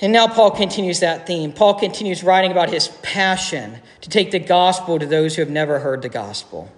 And 0.00 0.12
now 0.12 0.26
Paul 0.26 0.50
continues 0.50 0.98
that 1.00 1.28
theme. 1.28 1.52
Paul 1.52 1.74
continues 1.74 2.24
writing 2.24 2.50
about 2.50 2.70
his 2.70 2.88
passion 3.02 3.78
to 4.00 4.10
take 4.10 4.32
the 4.32 4.40
gospel 4.40 4.98
to 4.98 5.06
those 5.06 5.36
who 5.36 5.42
have 5.42 5.50
never 5.50 5.78
heard 5.78 6.02
the 6.02 6.08
gospel. 6.08 6.68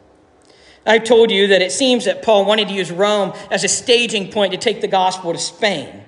I've 0.87 1.05
told 1.05 1.31
you 1.31 1.49
that 1.49 1.63
it 1.63 1.73
seems 1.73 2.05
that 2.05 2.23
Paul 2.23 2.45
wanted 2.45 2.69
to 2.69 2.75
use 2.75 2.91
Rome 2.91 3.33
as 3.51 3.65
a 3.65 3.69
staging 3.69 4.31
point 4.31 4.53
to 4.53 4.59
take 4.59 4.81
the 4.81 4.89
gospel 4.89 5.33
to 5.33 5.39
Spain. 5.39 6.03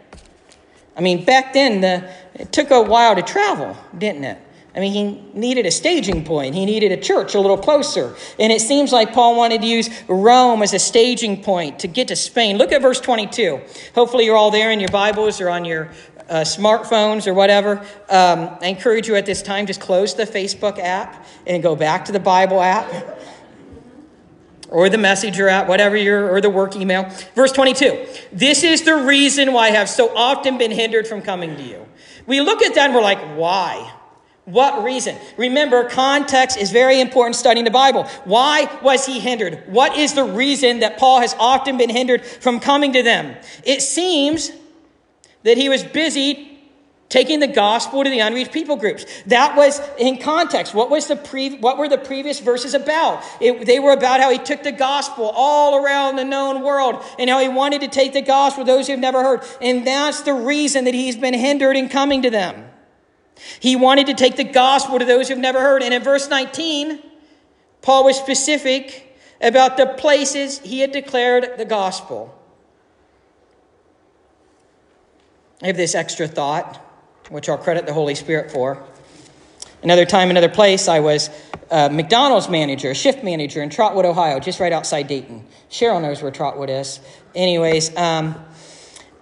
I 0.97 1.00
mean, 1.00 1.25
back 1.25 1.52
then, 1.52 1.80
the, 1.80 2.11
it 2.35 2.52
took 2.52 2.71
a 2.71 2.83
while 2.83 3.14
to 3.16 3.23
travel, 3.23 3.76
didn't 3.97 4.25
it? 4.25 4.38
I 4.75 4.80
mean, 4.80 4.92
he 4.92 5.38
needed 5.38 5.64
a 5.64 5.71
staging 5.71 6.25
point. 6.25 6.54
He 6.54 6.66
needed 6.66 6.92
a 6.92 6.99
church 6.99 7.35
a 7.35 7.40
little 7.40 7.56
closer. 7.56 8.14
And 8.38 8.52
it 8.52 8.61
seems 8.61 8.92
like 8.92 9.14
Paul 9.14 9.35
wanted 9.35 9.62
to 9.62 9.66
use 9.66 9.88
Rome 10.06 10.62
as 10.62 10.75
a 10.75 10.78
staging 10.78 11.42
point 11.42 11.78
to 11.78 11.88
get 11.88 12.09
to 12.09 12.16
Spain. 12.16 12.59
Look 12.59 12.73
at 12.73 12.83
verse 12.83 13.00
22. 13.00 13.61
Hopefully, 13.95 14.26
you're 14.26 14.37
all 14.37 14.50
there 14.50 14.71
in 14.71 14.80
your 14.80 14.90
Bibles 14.90 15.40
or 15.40 15.49
on 15.49 15.64
your 15.64 15.90
uh, 16.28 16.40
smartphones 16.40 17.26
or 17.26 17.33
whatever. 17.33 17.78
Um, 18.11 18.59
I 18.61 18.66
encourage 18.66 19.09
you 19.09 19.14
at 19.14 19.25
this 19.25 19.40
time, 19.40 19.64
just 19.64 19.80
close 19.80 20.14
the 20.14 20.25
Facebook 20.25 20.78
app 20.78 21.25
and 21.47 21.62
go 21.62 21.75
back 21.75 22.04
to 22.06 22.12
the 22.12 22.21
Bible 22.21 22.61
app 22.61 23.16
or 24.68 24.88
the 24.88 24.99
messenger 24.99 25.49
app, 25.49 25.68
whatever 25.68 25.96
your, 25.96 26.30
or 26.30 26.40
the 26.40 26.50
work 26.50 26.76
email. 26.76 27.08
Verse 27.35 27.52
22. 27.52 28.06
This 28.32 28.62
is 28.62 28.82
the 28.82 28.96
reason 28.96 29.52
why 29.52 29.68
I 29.68 29.70
have 29.70 29.88
so 29.88 30.14
often 30.16 30.58
been 30.58 30.70
hindered 30.70 31.06
from 31.06 31.23
coming 31.23 31.56
to 31.56 31.62
you. 31.62 31.87
We 32.26 32.40
look 32.40 32.62
at 32.62 32.75
that 32.75 32.87
and 32.87 32.94
we're 32.94 33.02
like, 33.02 33.20
why? 33.37 33.92
What 34.44 34.85
reason? 34.85 35.16
Remember, 35.37 35.88
context 35.88 36.56
is 36.56 36.70
very 36.70 37.00
important 37.00 37.35
studying 37.35 37.64
the 37.64 37.70
Bible. 37.70 38.04
Why 38.25 38.70
was 38.80 39.04
he 39.04 39.18
hindered? 39.18 39.64
What 39.66 39.96
is 39.96 40.14
the 40.14 40.23
reason 40.23 40.80
that 40.80 40.99
Paul 40.99 41.20
has 41.20 41.35
often 41.38 41.76
been 41.76 41.90
hindered 41.90 42.25
from 42.25 42.61
coming 42.61 42.92
to 42.92 43.02
them? 43.02 43.37
It 43.64 43.82
seems 43.82 44.52
that 45.42 45.56
he 45.56 45.68
was 45.68 45.82
busy 45.82 46.55
taking 47.16 47.40
the 47.40 47.46
gospel 47.46 48.04
to 48.04 48.11
the 48.11 48.18
unreached 48.18 48.52
people 48.52 48.76
groups. 48.76 49.06
That 49.25 49.56
was 49.56 49.80
in 49.96 50.18
context. 50.18 50.75
What 50.75 50.90
was 50.90 51.06
the 51.06 51.16
pre- 51.16 51.56
what 51.56 51.78
were 51.78 51.88
the 51.88 51.96
previous 51.96 52.40
verses 52.40 52.75
about? 52.75 53.25
It, 53.40 53.64
they 53.64 53.78
were 53.78 53.92
about 53.92 54.20
how 54.20 54.30
he 54.30 54.37
took 54.37 54.62
the 54.62 54.70
gospel 54.70 55.32
all 55.35 55.82
around 55.82 56.16
the 56.16 56.26
known 56.26 56.62
world 56.62 57.02
and 57.18 57.30
how 57.30 57.40
he 57.40 57.49
wanted 57.49 57.80
to 57.80 57.88
take 57.88 58.12
the 58.12 58.20
gospel 58.20 58.66
to 58.66 58.70
those 58.70 58.87
who 58.87 58.92
have 58.92 59.00
never 59.00 59.23
heard. 59.23 59.40
And 59.62 59.87
that's 59.87 60.20
the 60.23 60.35
reason 60.35 60.85
that 60.85 60.92
he's 60.92 61.16
been 61.16 61.32
hindered 61.32 61.75
in 61.75 61.88
coming 61.88 62.20
to 62.20 62.28
them. 62.28 62.68
He 63.61 63.76
wanted 63.76 64.08
to 64.08 64.14
take 64.14 64.37
the 64.37 64.44
gospel 64.44 64.99
to 64.99 65.06
those 65.06 65.28
who've 65.28 65.38
never 65.38 65.61
heard. 65.61 65.82
And 65.82 65.94
in 65.94 66.02
verse 66.02 66.28
19, 66.28 67.02
Paul 67.80 68.04
was 68.04 68.18
specific 68.18 69.16
about 69.40 69.78
the 69.78 69.87
places 69.87 70.58
he 70.58 70.80
had 70.80 70.92
declared 70.92 71.56
the 71.56 71.64
gospel. 71.64 72.38
I 75.62 75.68
have 75.68 75.78
this 75.78 75.94
extra 75.94 76.28
thought 76.28 76.82
which 77.28 77.49
I'll 77.49 77.59
credit 77.59 77.87
the 77.87 77.92
Holy 77.92 78.14
Spirit 78.14 78.50
for. 78.50 78.83
Another 79.83 80.04
time, 80.04 80.30
another 80.30 80.49
place, 80.49 80.88
I 80.88 81.00
was 81.00 81.30
a 81.71 81.90
McDonald's 81.90 82.49
manager, 82.49 82.95
shift 82.95 83.23
manager 83.23 83.62
in 83.62 83.71
Trotwood, 83.71 84.04
Ohio, 84.04 84.40
just 84.40 84.59
right 84.61 84.73
outside 84.73 85.06
Dayton. 85.09 85.45
Cheryl 85.71 86.00
knows 86.00 86.23
where 86.23 86.30
Trotwood 86.30 86.71
is. 86.71 87.00
Anyways, 87.35 87.97
um, 87.97 88.37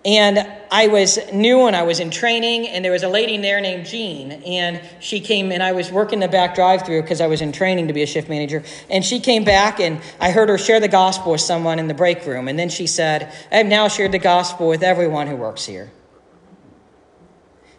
and 0.05 0.47
I 0.71 0.89
was 0.89 1.19
new 1.33 1.67
and 1.67 1.75
I 1.75 1.83
was 1.83 1.99
in 1.99 2.11
training, 2.11 2.69
and 2.69 2.85
there 2.85 2.93
was 2.93 3.03
a 3.03 3.09
lady 3.09 3.39
there 3.39 3.61
named 3.61 3.87
Jean, 3.87 4.33
and 4.33 4.81
she 5.01 5.21
came 5.21 5.51
and 5.51 5.63
I 5.63 5.73
was 5.73 5.91
working 5.91 6.21
the 6.21 6.29
back 6.29 6.55
drive-through 6.55 7.03
because 7.03 7.23
I 7.23 7.27
was 7.27 7.41
in 7.41 7.53
training 7.53 7.89
to 7.89 7.95
be 7.95 8.03
a 8.03 8.07
shift 8.07 8.29
manager. 8.29 8.63
And 8.91 9.03
she 9.03 9.19
came 9.19 9.45
back, 9.45 9.81
and 9.81 10.01
I 10.21 10.31
heard 10.31 10.51
her 10.51 10.59
share 10.59 10.79
the 10.79 10.89
gospel 10.89 11.33
with 11.33 11.41
someone 11.41 11.79
in 11.79 11.89
the 11.89 11.95
break 11.95 12.27
room, 12.27 12.49
and 12.49 12.59
then 12.59 12.69
she 12.69 12.87
said, 12.87 13.33
"I 13.51 13.57
have 13.57 13.67
now 13.67 13.89
shared 13.89 14.13
the 14.13 14.19
gospel 14.19 14.69
with 14.69 14.83
everyone 14.83 15.27
who 15.27 15.37
works 15.37 15.65
here." 15.65 15.91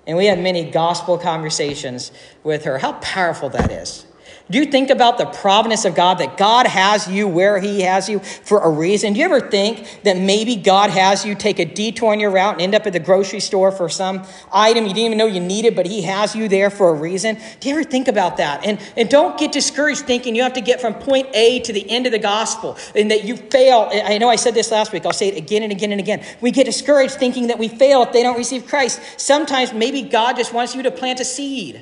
And 0.07 0.17
we 0.17 0.25
had 0.25 0.39
many 0.39 0.69
gospel 0.69 1.17
conversations 1.17 2.11
with 2.43 2.65
her. 2.65 2.77
How 2.77 2.93
powerful 2.93 3.49
that 3.49 3.71
is. 3.71 4.05
Do 4.47 4.59
you 4.59 4.65
think 4.65 4.91
about 4.91 5.17
the 5.17 5.25
providence 5.25 5.85
of 5.85 5.95
God, 5.95 6.19
that 6.19 6.37
God 6.37 6.67
has 6.67 7.07
you 7.07 7.27
where 7.27 7.59
He 7.59 7.81
has 7.81 8.07
you 8.07 8.19
for 8.19 8.59
a 8.59 8.69
reason? 8.69 9.13
Do 9.13 9.19
you 9.19 9.25
ever 9.25 9.41
think 9.41 10.01
that 10.03 10.17
maybe 10.17 10.55
God 10.55 10.91
has 10.91 11.25
you 11.25 11.33
take 11.33 11.57
a 11.57 11.65
detour 11.65 12.11
on 12.11 12.19
your 12.19 12.29
route 12.29 12.53
and 12.53 12.61
end 12.61 12.75
up 12.75 12.85
at 12.85 12.93
the 12.93 12.99
grocery 12.99 13.39
store 13.39 13.71
for 13.71 13.89
some 13.89 14.23
item 14.53 14.85
you 14.85 14.93
didn't 14.93 15.07
even 15.07 15.17
know 15.17 15.25
you 15.25 15.39
needed, 15.39 15.75
but 15.75 15.87
He 15.87 16.03
has 16.03 16.35
you 16.35 16.47
there 16.47 16.69
for 16.69 16.89
a 16.89 16.93
reason? 16.93 17.39
Do 17.59 17.69
you 17.69 17.75
ever 17.75 17.83
think 17.83 18.07
about 18.07 18.37
that? 18.37 18.63
And, 18.63 18.79
and 18.95 19.09
don't 19.09 19.35
get 19.39 19.51
discouraged 19.51 20.01
thinking 20.01 20.35
you 20.35 20.43
have 20.43 20.53
to 20.53 20.61
get 20.61 20.79
from 20.79 20.93
point 20.93 21.27
A 21.33 21.61
to 21.61 21.73
the 21.73 21.89
end 21.89 22.05
of 22.05 22.11
the 22.11 22.19
gospel 22.19 22.77
and 22.93 23.09
that 23.09 23.23
you 23.23 23.37
fail. 23.37 23.89
I 23.91 24.19
know 24.19 24.29
I 24.29 24.35
said 24.35 24.53
this 24.53 24.69
last 24.69 24.93
week, 24.93 25.07
I'll 25.07 25.13
say 25.13 25.29
it 25.29 25.37
again 25.37 25.63
and 25.63 25.71
again 25.71 25.91
and 25.91 25.99
again. 25.99 26.23
We 26.39 26.51
get 26.51 26.65
discouraged 26.65 27.15
thinking 27.15 27.47
that 27.47 27.57
we 27.57 27.67
fail 27.67 28.03
if 28.03 28.11
they 28.11 28.21
don't 28.21 28.37
receive 28.37 28.67
Christ. 28.67 29.01
Sometimes 29.17 29.73
maybe 29.73 30.03
God 30.03 30.35
just 30.35 30.53
wants 30.53 30.75
you 30.75 30.83
to 30.83 30.91
plant 30.91 31.19
a 31.19 31.25
seed. 31.25 31.81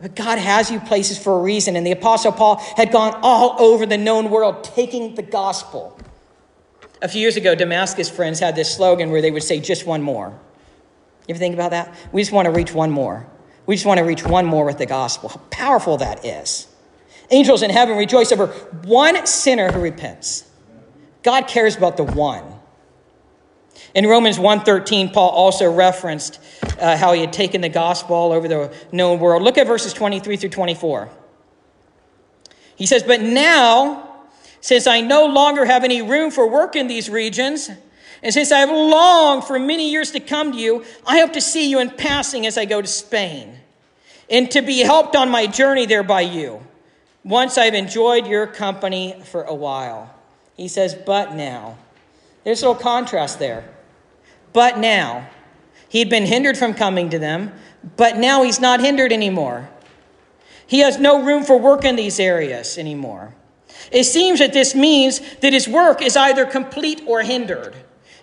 But 0.00 0.16
God 0.16 0.38
has 0.38 0.70
you 0.70 0.80
places 0.80 1.18
for 1.18 1.38
a 1.38 1.42
reason. 1.42 1.76
And 1.76 1.86
the 1.86 1.92
Apostle 1.92 2.32
Paul 2.32 2.56
had 2.76 2.90
gone 2.90 3.18
all 3.22 3.60
over 3.60 3.84
the 3.86 3.98
known 3.98 4.30
world 4.30 4.64
taking 4.64 5.14
the 5.14 5.22
gospel. 5.22 5.98
A 7.02 7.08
few 7.08 7.20
years 7.20 7.36
ago, 7.36 7.54
Damascus 7.54 8.08
Friends 8.10 8.40
had 8.40 8.56
this 8.56 8.74
slogan 8.74 9.10
where 9.10 9.22
they 9.22 9.30
would 9.30 9.42
say, 9.42 9.60
just 9.60 9.86
one 9.86 10.02
more. 10.02 10.38
You 11.26 11.34
ever 11.34 11.38
think 11.38 11.54
about 11.54 11.70
that? 11.70 11.94
We 12.12 12.22
just 12.22 12.32
want 12.32 12.46
to 12.46 12.52
reach 12.52 12.72
one 12.72 12.90
more. 12.90 13.26
We 13.66 13.76
just 13.76 13.86
want 13.86 13.98
to 13.98 14.04
reach 14.04 14.24
one 14.24 14.46
more 14.46 14.64
with 14.64 14.78
the 14.78 14.86
gospel. 14.86 15.28
How 15.28 15.40
powerful 15.50 15.98
that 15.98 16.24
is. 16.24 16.66
Angels 17.30 17.62
in 17.62 17.70
heaven 17.70 17.96
rejoice 17.96 18.32
over 18.32 18.48
one 18.84 19.26
sinner 19.26 19.70
who 19.70 19.80
repents. 19.80 20.50
God 21.22 21.46
cares 21.46 21.76
about 21.76 21.96
the 21.96 22.04
one. 22.04 22.59
In 23.94 24.06
Romans 24.06 24.38
1:13, 24.38 25.12
Paul 25.12 25.30
also 25.30 25.70
referenced 25.70 26.38
uh, 26.78 26.96
how 26.96 27.12
he 27.12 27.20
had 27.20 27.32
taken 27.32 27.60
the 27.60 27.68
gospel 27.68 28.14
all 28.16 28.32
over 28.32 28.46
the 28.46 28.72
known 28.92 29.18
world. 29.18 29.42
Look 29.42 29.58
at 29.58 29.66
verses 29.66 29.92
23 29.92 30.36
through 30.36 30.50
24. 30.50 31.10
He 32.76 32.86
says, 32.86 33.02
But 33.02 33.20
now, 33.20 34.08
since 34.60 34.86
I 34.86 35.00
no 35.00 35.26
longer 35.26 35.64
have 35.64 35.84
any 35.84 36.02
room 36.02 36.30
for 36.30 36.48
work 36.48 36.76
in 36.76 36.86
these 36.86 37.10
regions, 37.10 37.70
and 38.22 38.32
since 38.32 38.52
I 38.52 38.60
have 38.60 38.70
longed 38.70 39.44
for 39.44 39.58
many 39.58 39.90
years 39.90 40.12
to 40.12 40.20
come 40.20 40.52
to 40.52 40.58
you, 40.58 40.84
I 41.06 41.18
hope 41.18 41.32
to 41.34 41.40
see 41.40 41.68
you 41.68 41.80
in 41.80 41.90
passing 41.90 42.46
as 42.46 42.56
I 42.56 42.64
go 42.64 42.80
to 42.80 42.86
Spain, 42.86 43.58
and 44.30 44.50
to 44.52 44.62
be 44.62 44.78
helped 44.80 45.16
on 45.16 45.30
my 45.30 45.46
journey 45.46 45.86
there 45.86 46.02
by 46.02 46.20
you, 46.22 46.66
once 47.24 47.58
I've 47.58 47.74
enjoyed 47.74 48.26
your 48.26 48.46
company 48.46 49.20
for 49.24 49.42
a 49.42 49.54
while. 49.54 50.14
He 50.56 50.68
says, 50.68 50.94
But 50.94 51.34
now. 51.34 51.76
There's 52.44 52.62
a 52.62 52.68
little 52.68 52.80
contrast 52.80 53.38
there. 53.38 53.68
But 54.52 54.78
now, 54.78 55.28
he'd 55.88 56.10
been 56.10 56.26
hindered 56.26 56.58
from 56.58 56.74
coming 56.74 57.10
to 57.10 57.18
them, 57.18 57.52
but 57.96 58.16
now 58.16 58.42
he's 58.42 58.60
not 58.60 58.80
hindered 58.80 59.12
anymore. 59.12 59.70
He 60.66 60.80
has 60.80 60.98
no 60.98 61.22
room 61.22 61.44
for 61.44 61.58
work 61.58 61.84
in 61.84 61.96
these 61.96 62.20
areas 62.20 62.78
anymore. 62.78 63.34
It 63.90 64.04
seems 64.04 64.38
that 64.38 64.52
this 64.52 64.74
means 64.74 65.20
that 65.40 65.52
his 65.52 65.66
work 65.66 66.02
is 66.02 66.16
either 66.16 66.46
complete 66.46 67.02
or 67.06 67.22
hindered. 67.22 67.74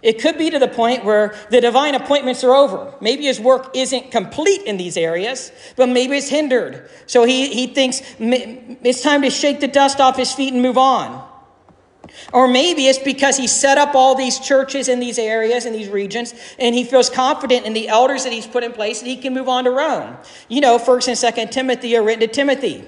It 0.01 0.21
could 0.21 0.37
be 0.37 0.49
to 0.51 0.59
the 0.59 0.67
point 0.67 1.03
where 1.03 1.35
the 1.49 1.59
divine 1.59 1.95
appointments 1.95 2.43
are 2.43 2.53
over. 2.53 2.93
Maybe 3.01 3.25
his 3.25 3.39
work 3.39 3.75
isn't 3.75 4.11
complete 4.11 4.61
in 4.61 4.77
these 4.77 4.95
areas, 4.95 5.51
but 5.75 5.89
maybe 5.89 6.15
it's 6.17 6.29
hindered. 6.29 6.89
So 7.07 7.23
he, 7.23 7.53
he 7.53 7.67
thinks 7.67 8.01
it's 8.19 9.01
time 9.01 9.23
to 9.23 9.29
shake 9.29 9.59
the 9.59 9.67
dust 9.67 9.99
off 9.99 10.15
his 10.15 10.31
feet 10.31 10.53
and 10.53 10.61
move 10.61 10.77
on. 10.77 11.27
Or 12.33 12.47
maybe 12.47 12.87
it's 12.87 12.99
because 12.99 13.37
he 13.37 13.47
set 13.47 13.77
up 13.77 13.95
all 13.95 14.15
these 14.15 14.39
churches 14.39 14.87
in 14.87 14.99
these 14.99 15.17
areas, 15.17 15.65
in 15.65 15.73
these 15.73 15.89
regions, 15.89 16.33
and 16.59 16.75
he 16.75 16.83
feels 16.83 17.09
confident 17.09 17.65
in 17.65 17.73
the 17.73 17.87
elders 17.87 18.23
that 18.23 18.33
he's 18.33 18.47
put 18.47 18.63
in 18.63 18.73
place 18.73 18.99
that 18.99 19.07
he 19.07 19.17
can 19.17 19.33
move 19.33 19.47
on 19.47 19.63
to 19.63 19.71
Rome. 19.71 20.17
You 20.49 20.61
know, 20.61 20.77
1st 20.77 21.07
and 21.07 21.49
2nd 21.49 21.51
Timothy 21.51 21.95
are 21.95 22.03
written 22.03 22.21
to 22.21 22.27
Timothy. 22.27 22.83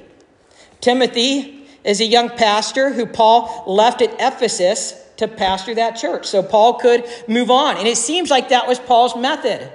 Timothy 0.81 1.67
is 1.83 2.01
a 2.01 2.05
young 2.05 2.29
pastor 2.29 2.91
who 2.91 3.05
Paul 3.05 3.63
left 3.67 4.01
at 4.01 4.13
Ephesus 4.19 4.93
to 5.17 5.27
pastor 5.27 5.75
that 5.75 5.91
church. 5.97 6.25
So 6.25 6.41
Paul 6.41 6.75
could 6.75 7.05
move 7.27 7.51
on. 7.51 7.77
And 7.77 7.87
it 7.87 7.97
seems 7.97 8.29
like 8.29 8.49
that 8.49 8.67
was 8.67 8.79
Paul's 8.79 9.15
method. 9.15 9.71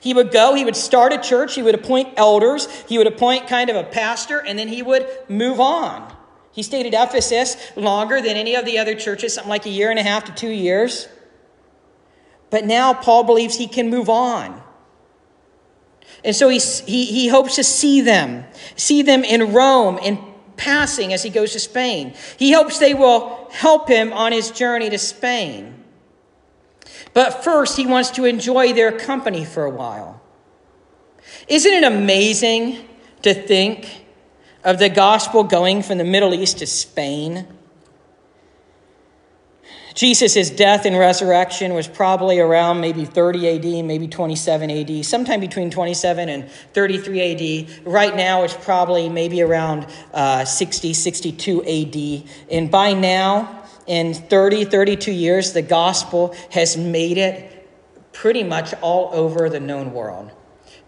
He 0.00 0.14
would 0.14 0.32
go, 0.32 0.54
he 0.54 0.64
would 0.64 0.76
start 0.76 1.12
a 1.12 1.18
church, 1.18 1.54
he 1.54 1.62
would 1.62 1.76
appoint 1.76 2.14
elders, 2.16 2.68
he 2.88 2.98
would 2.98 3.06
appoint 3.06 3.46
kind 3.46 3.70
of 3.70 3.76
a 3.76 3.84
pastor, 3.84 4.40
and 4.40 4.58
then 4.58 4.66
he 4.66 4.82
would 4.82 5.06
move 5.28 5.60
on. 5.60 6.12
He 6.52 6.62
stayed 6.62 6.92
at 6.92 7.08
Ephesus 7.08 7.56
longer 7.76 8.20
than 8.20 8.36
any 8.36 8.54
of 8.54 8.64
the 8.64 8.78
other 8.78 8.94
churches, 8.94 9.34
something 9.34 9.48
like 9.48 9.66
a 9.66 9.70
year 9.70 9.90
and 9.90 9.98
a 9.98 10.02
half 10.02 10.24
to 10.24 10.32
two 10.32 10.50
years. 10.50 11.08
But 12.50 12.66
now 12.66 12.92
Paul 12.92 13.24
believes 13.24 13.56
he 13.56 13.66
can 13.66 13.88
move 13.88 14.10
on. 14.10 14.62
And 16.24 16.36
so 16.36 16.50
he, 16.50 16.58
he, 16.58 17.06
he 17.06 17.28
hopes 17.28 17.56
to 17.56 17.64
see 17.64 18.02
them, 18.02 18.44
see 18.76 19.02
them 19.02 19.24
in 19.24 19.52
Rome 19.52 19.98
in 19.98 20.18
passing 20.56 21.12
as 21.12 21.22
he 21.22 21.30
goes 21.30 21.52
to 21.52 21.58
Spain. 21.58 22.14
He 22.38 22.52
hopes 22.52 22.78
they 22.78 22.94
will 22.94 23.48
help 23.50 23.88
him 23.88 24.12
on 24.12 24.32
his 24.32 24.50
journey 24.50 24.90
to 24.90 24.98
Spain. 24.98 25.82
But 27.14 27.42
first, 27.42 27.76
he 27.76 27.86
wants 27.86 28.10
to 28.12 28.24
enjoy 28.26 28.72
their 28.72 28.92
company 28.92 29.44
for 29.44 29.64
a 29.64 29.70
while. 29.70 30.20
Isn't 31.48 31.72
it 31.72 31.84
amazing 31.84 32.88
to 33.22 33.34
think 33.34 34.01
of 34.64 34.78
the 34.78 34.88
gospel 34.88 35.44
going 35.44 35.82
from 35.82 35.98
the 35.98 36.04
Middle 36.04 36.34
East 36.34 36.58
to 36.58 36.66
Spain? 36.66 37.46
Jesus' 39.94 40.48
death 40.50 40.86
and 40.86 40.98
resurrection 40.98 41.74
was 41.74 41.86
probably 41.86 42.40
around 42.40 42.80
maybe 42.80 43.04
30 43.04 43.48
AD, 43.48 43.84
maybe 43.84 44.08
27 44.08 44.70
AD, 44.70 45.04
sometime 45.04 45.40
between 45.40 45.70
27 45.70 46.28
and 46.28 46.50
33 46.72 47.66
AD. 47.66 47.86
Right 47.86 48.16
now, 48.16 48.42
it's 48.42 48.54
probably 48.54 49.08
maybe 49.08 49.42
around 49.42 49.86
uh, 50.14 50.44
60, 50.44 50.94
62 50.94 51.62
AD. 51.64 52.30
And 52.50 52.70
by 52.70 52.94
now, 52.94 53.64
in 53.86 54.14
30, 54.14 54.64
32 54.66 55.12
years, 55.12 55.52
the 55.52 55.62
gospel 55.62 56.34
has 56.50 56.76
made 56.76 57.18
it 57.18 57.68
pretty 58.12 58.42
much 58.42 58.72
all 58.80 59.10
over 59.12 59.50
the 59.50 59.60
known 59.60 59.92
world. 59.92 60.30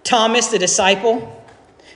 Thomas, 0.03 0.49
the 0.49 0.59
disciple, 0.59 1.44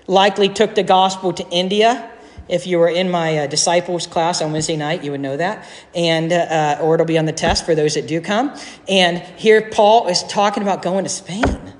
likely 0.08 0.48
took 0.48 0.74
the 0.74 0.82
gospel 0.82 1.32
to 1.34 1.48
India 1.50 2.10
if 2.48 2.66
you 2.66 2.78
were 2.78 2.88
in 2.88 3.10
my 3.10 3.38
uh, 3.38 3.46
disciples 3.46 4.06
class 4.06 4.40
on 4.40 4.52
Wednesday 4.52 4.76
night, 4.76 5.04
you 5.04 5.10
would 5.10 5.20
know 5.20 5.36
that. 5.36 5.68
And, 5.94 6.32
uh, 6.32 6.78
or 6.80 6.94
it'll 6.94 7.06
be 7.06 7.18
on 7.18 7.26
the 7.26 7.32
test 7.32 7.66
for 7.66 7.74
those 7.74 7.94
that 7.94 8.06
do 8.06 8.20
come. 8.20 8.56
And 8.88 9.18
here 9.38 9.70
Paul 9.70 10.08
is 10.08 10.22
talking 10.24 10.62
about 10.62 10.82
going 10.82 11.04
to 11.04 11.10
Spain. 11.10 11.74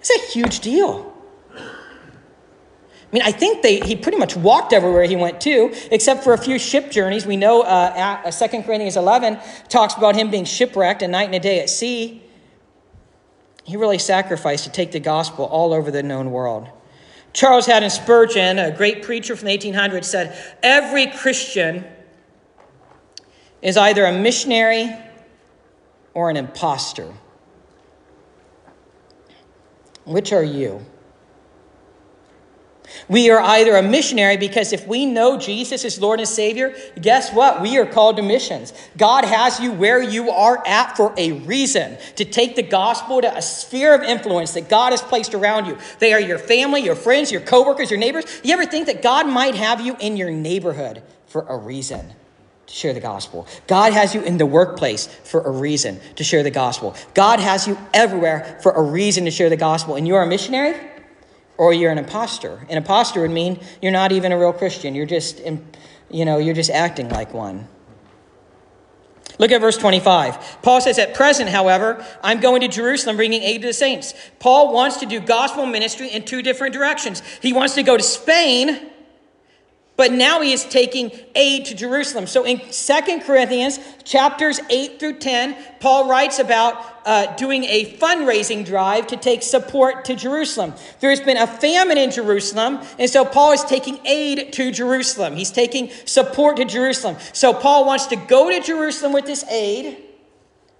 It's 0.00 0.10
a 0.10 0.32
huge 0.32 0.60
deal. 0.60 1.10
I 1.54 3.14
mean, 3.14 3.22
I 3.22 3.32
think 3.32 3.62
they, 3.62 3.80
he 3.80 3.94
pretty 3.94 4.16
much 4.16 4.34
walked 4.34 4.72
everywhere 4.72 5.04
he 5.04 5.16
went 5.16 5.42
to, 5.42 5.74
except 5.90 6.24
for 6.24 6.32
a 6.32 6.38
few 6.38 6.58
ship 6.58 6.90
journeys. 6.90 7.26
We 7.26 7.36
know 7.36 7.60
uh, 7.60 8.30
2 8.30 8.44
uh, 8.44 8.62
Corinthians 8.62 8.96
11 8.96 9.38
talks 9.68 9.94
about 9.94 10.16
him 10.16 10.30
being 10.30 10.46
shipwrecked 10.46 11.02
a 11.02 11.08
night 11.08 11.24
and 11.24 11.34
a 11.34 11.40
day 11.40 11.60
at 11.60 11.68
sea. 11.68 12.22
He 13.64 13.76
really 13.76 13.98
sacrificed 13.98 14.64
to 14.64 14.70
take 14.70 14.92
the 14.92 14.98
gospel 14.98 15.44
all 15.44 15.74
over 15.74 15.90
the 15.90 16.02
known 16.02 16.30
world. 16.30 16.70
Charles 17.32 17.66
Haddon 17.66 17.90
Spurgeon, 17.90 18.58
a 18.58 18.70
great 18.70 19.02
preacher 19.02 19.34
from 19.36 19.46
the 19.46 19.56
1800s, 19.56 20.04
said, 20.04 20.36
Every 20.62 21.06
Christian 21.06 21.84
is 23.62 23.76
either 23.76 24.04
a 24.04 24.12
missionary 24.12 24.94
or 26.14 26.28
an 26.28 26.36
impostor. 26.36 27.12
Which 30.04 30.32
are 30.32 30.42
you? 30.42 30.84
We 33.08 33.30
are 33.30 33.40
either 33.40 33.76
a 33.76 33.82
missionary 33.82 34.36
because 34.36 34.72
if 34.72 34.86
we 34.86 35.06
know 35.06 35.38
Jesus 35.38 35.84
is 35.84 36.00
Lord 36.00 36.20
and 36.20 36.28
Savior, 36.28 36.74
guess 37.00 37.32
what? 37.32 37.60
We 37.60 37.78
are 37.78 37.86
called 37.86 38.16
to 38.16 38.22
missions. 38.22 38.72
God 38.96 39.24
has 39.24 39.60
you 39.60 39.72
where 39.72 40.02
you 40.02 40.30
are 40.30 40.62
at 40.66 40.96
for 40.96 41.14
a 41.16 41.32
reason 41.32 41.96
to 42.16 42.24
take 42.24 42.56
the 42.56 42.62
gospel 42.62 43.20
to 43.20 43.36
a 43.36 43.42
sphere 43.42 43.94
of 43.94 44.02
influence 44.02 44.52
that 44.54 44.68
God 44.68 44.92
has 44.92 45.02
placed 45.02 45.34
around 45.34 45.66
you. 45.66 45.78
They 45.98 46.12
are 46.12 46.20
your 46.20 46.38
family, 46.38 46.82
your 46.82 46.94
friends, 46.94 47.32
your 47.32 47.40
coworkers, 47.40 47.90
your 47.90 48.00
neighbors. 48.00 48.24
You 48.42 48.52
ever 48.54 48.66
think 48.66 48.86
that 48.86 49.02
God 49.02 49.26
might 49.26 49.54
have 49.54 49.80
you 49.80 49.96
in 50.00 50.16
your 50.16 50.30
neighborhood 50.30 51.02
for 51.26 51.42
a 51.42 51.56
reason? 51.56 52.12
To 52.66 52.74
share 52.74 52.94
the 52.94 53.00
gospel. 53.00 53.46
God 53.66 53.92
has 53.92 54.14
you 54.14 54.22
in 54.22 54.38
the 54.38 54.46
workplace 54.46 55.06
for 55.06 55.40
a 55.40 55.50
reason 55.50 56.00
to 56.14 56.24
share 56.24 56.44
the 56.44 56.50
gospel. 56.50 56.94
God 57.12 57.40
has 57.40 57.66
you 57.66 57.76
everywhere 57.92 58.58
for 58.62 58.72
a 58.72 58.80
reason 58.80 59.24
to 59.24 59.32
share 59.32 59.50
the 59.50 59.56
gospel. 59.56 59.96
And 59.96 60.06
you're 60.06 60.22
a 60.22 60.26
missionary? 60.26 60.91
Or 61.56 61.72
you're 61.72 61.90
an 61.90 61.98
impostor. 61.98 62.66
An 62.68 62.76
impostor 62.76 63.20
would 63.20 63.30
mean 63.30 63.60
you're 63.80 63.92
not 63.92 64.12
even 64.12 64.32
a 64.32 64.38
real 64.38 64.52
Christian. 64.52 64.94
You're 64.94 65.06
just, 65.06 65.40
you 66.10 66.24
know, 66.24 66.38
you're 66.38 66.54
just 66.54 66.70
acting 66.70 67.08
like 67.08 67.32
one. 67.34 67.68
Look 69.38 69.50
at 69.50 69.60
verse 69.60 69.76
25. 69.76 70.62
Paul 70.62 70.80
says, 70.80 70.98
At 70.98 71.14
present, 71.14 71.50
however, 71.50 72.04
I'm 72.22 72.40
going 72.40 72.60
to 72.60 72.68
Jerusalem 72.68 73.16
bringing 73.16 73.42
aid 73.42 73.62
to 73.62 73.68
the 73.68 73.72
saints. 73.72 74.14
Paul 74.38 74.72
wants 74.72 74.98
to 74.98 75.06
do 75.06 75.20
gospel 75.20 75.66
ministry 75.66 76.08
in 76.08 76.24
two 76.24 76.42
different 76.42 76.74
directions. 76.74 77.22
He 77.40 77.52
wants 77.52 77.74
to 77.74 77.82
go 77.82 77.96
to 77.96 78.02
Spain 78.02 78.91
but 79.96 80.10
now 80.10 80.40
he 80.40 80.52
is 80.52 80.64
taking 80.64 81.12
aid 81.34 81.66
to 81.66 81.74
Jerusalem. 81.74 82.26
So 82.26 82.44
in 82.44 82.60
Second 82.72 83.22
Corinthians 83.22 83.78
chapters 84.04 84.58
8 84.70 84.98
through 84.98 85.18
10, 85.18 85.56
Paul 85.80 86.08
writes 86.08 86.38
about 86.38 86.82
uh, 87.04 87.34
doing 87.36 87.64
a 87.64 87.96
fundraising 87.98 88.64
drive 88.64 89.06
to 89.08 89.16
take 89.16 89.42
support 89.42 90.06
to 90.06 90.16
Jerusalem. 90.16 90.74
There's 91.00 91.20
been 91.20 91.36
a 91.36 91.46
famine 91.46 91.98
in 91.98 92.10
Jerusalem, 92.10 92.80
and 92.98 93.10
so 93.10 93.24
Paul 93.24 93.52
is 93.52 93.64
taking 93.64 94.04
aid 94.06 94.52
to 94.54 94.70
Jerusalem. 94.70 95.36
He's 95.36 95.50
taking 95.50 95.90
support 96.06 96.56
to 96.56 96.64
Jerusalem. 96.64 97.16
So 97.32 97.52
Paul 97.52 97.84
wants 97.84 98.06
to 98.06 98.16
go 98.16 98.50
to 98.50 98.60
Jerusalem 98.60 99.12
with 99.12 99.26
this 99.26 99.44
aid, 99.50 99.98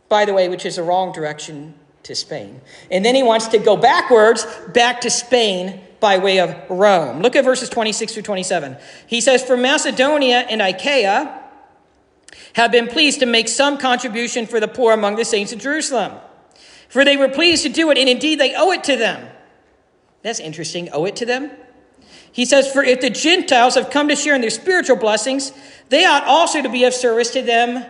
by 0.08 0.24
the 0.24 0.32
way, 0.32 0.48
which 0.48 0.64
is 0.64 0.76
the 0.76 0.82
wrong 0.82 1.12
direction 1.12 1.74
to 2.04 2.14
Spain. 2.14 2.60
And 2.90 3.04
then 3.04 3.14
he 3.14 3.22
wants 3.22 3.48
to 3.48 3.58
go 3.58 3.76
backwards 3.76 4.46
back 4.72 5.02
to 5.02 5.10
Spain 5.10 5.80
by 6.02 6.18
way 6.18 6.40
of 6.40 6.54
Rome. 6.68 7.20
Look 7.20 7.36
at 7.36 7.44
verses 7.44 7.70
26 7.70 8.12
through 8.12 8.24
27. 8.24 8.76
He 9.06 9.22
says, 9.22 9.42
For 9.42 9.56
Macedonia 9.56 10.40
and 10.40 10.60
Achaia 10.60 11.40
have 12.54 12.70
been 12.70 12.88
pleased 12.88 13.20
to 13.20 13.26
make 13.26 13.48
some 13.48 13.78
contribution 13.78 14.46
for 14.46 14.60
the 14.60 14.68
poor 14.68 14.92
among 14.92 15.16
the 15.16 15.24
saints 15.24 15.52
of 15.52 15.60
Jerusalem. 15.60 16.12
For 16.88 17.06
they 17.06 17.16
were 17.16 17.28
pleased 17.28 17.62
to 17.62 17.70
do 17.70 17.90
it, 17.90 17.96
and 17.96 18.08
indeed 18.08 18.38
they 18.38 18.54
owe 18.54 18.72
it 18.72 18.84
to 18.84 18.96
them. 18.96 19.26
That's 20.22 20.40
interesting. 20.40 20.90
Owe 20.92 21.06
it 21.06 21.16
to 21.16 21.24
them? 21.24 21.50
He 22.32 22.44
says, 22.44 22.70
For 22.70 22.82
if 22.82 23.00
the 23.00 23.08
Gentiles 23.08 23.76
have 23.76 23.88
come 23.88 24.08
to 24.08 24.16
share 24.16 24.34
in 24.34 24.40
their 24.40 24.50
spiritual 24.50 24.96
blessings, 24.96 25.52
they 25.88 26.04
ought 26.04 26.24
also 26.24 26.60
to 26.60 26.68
be 26.68 26.84
of 26.84 26.92
service 26.92 27.30
to 27.30 27.42
them 27.42 27.86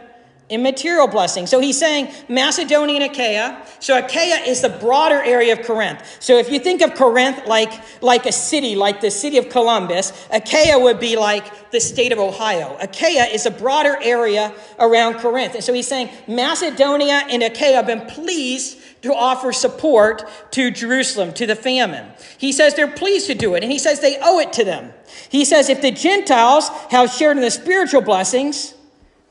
immaterial 0.52 1.08
blessing. 1.08 1.46
So 1.46 1.60
he's 1.60 1.78
saying 1.78 2.12
Macedonia 2.28 3.00
and 3.00 3.10
Achaia. 3.10 3.62
So 3.80 3.98
Achaia 3.98 4.46
is 4.46 4.60
the 4.60 4.68
broader 4.68 5.22
area 5.22 5.52
of 5.58 5.66
Corinth. 5.66 6.18
So 6.20 6.36
if 6.36 6.50
you 6.50 6.58
think 6.58 6.82
of 6.82 6.94
Corinth 6.94 7.46
like, 7.46 7.72
like 8.02 8.26
a 8.26 8.32
city, 8.32 8.76
like 8.76 9.00
the 9.00 9.10
city 9.10 9.38
of 9.38 9.48
Columbus, 9.48 10.12
Achaia 10.30 10.78
would 10.78 11.00
be 11.00 11.16
like 11.16 11.70
the 11.70 11.80
state 11.80 12.12
of 12.12 12.18
Ohio. 12.18 12.76
Achaia 12.80 13.24
is 13.24 13.46
a 13.46 13.50
broader 13.50 13.96
area 14.02 14.52
around 14.78 15.14
Corinth. 15.14 15.54
And 15.54 15.64
so 15.64 15.72
he's 15.72 15.88
saying 15.88 16.10
Macedonia 16.28 17.22
and 17.28 17.42
Achaia 17.42 17.76
have 17.76 17.86
been 17.86 18.06
pleased 18.06 18.78
to 19.02 19.12
offer 19.12 19.52
support 19.52 20.24
to 20.52 20.70
Jerusalem, 20.70 21.32
to 21.34 21.46
the 21.46 21.56
famine. 21.56 22.06
He 22.38 22.52
says 22.52 22.74
they're 22.74 22.86
pleased 22.86 23.26
to 23.26 23.34
do 23.34 23.54
it, 23.54 23.62
and 23.62 23.72
he 23.72 23.78
says 23.78 24.00
they 24.00 24.18
owe 24.22 24.38
it 24.38 24.52
to 24.54 24.64
them. 24.64 24.92
He 25.28 25.44
says 25.44 25.68
if 25.68 25.82
the 25.82 25.90
Gentiles 25.90 26.68
have 26.90 27.10
shared 27.10 27.36
in 27.36 27.42
the 27.42 27.50
spiritual 27.50 28.02
blessings, 28.02 28.74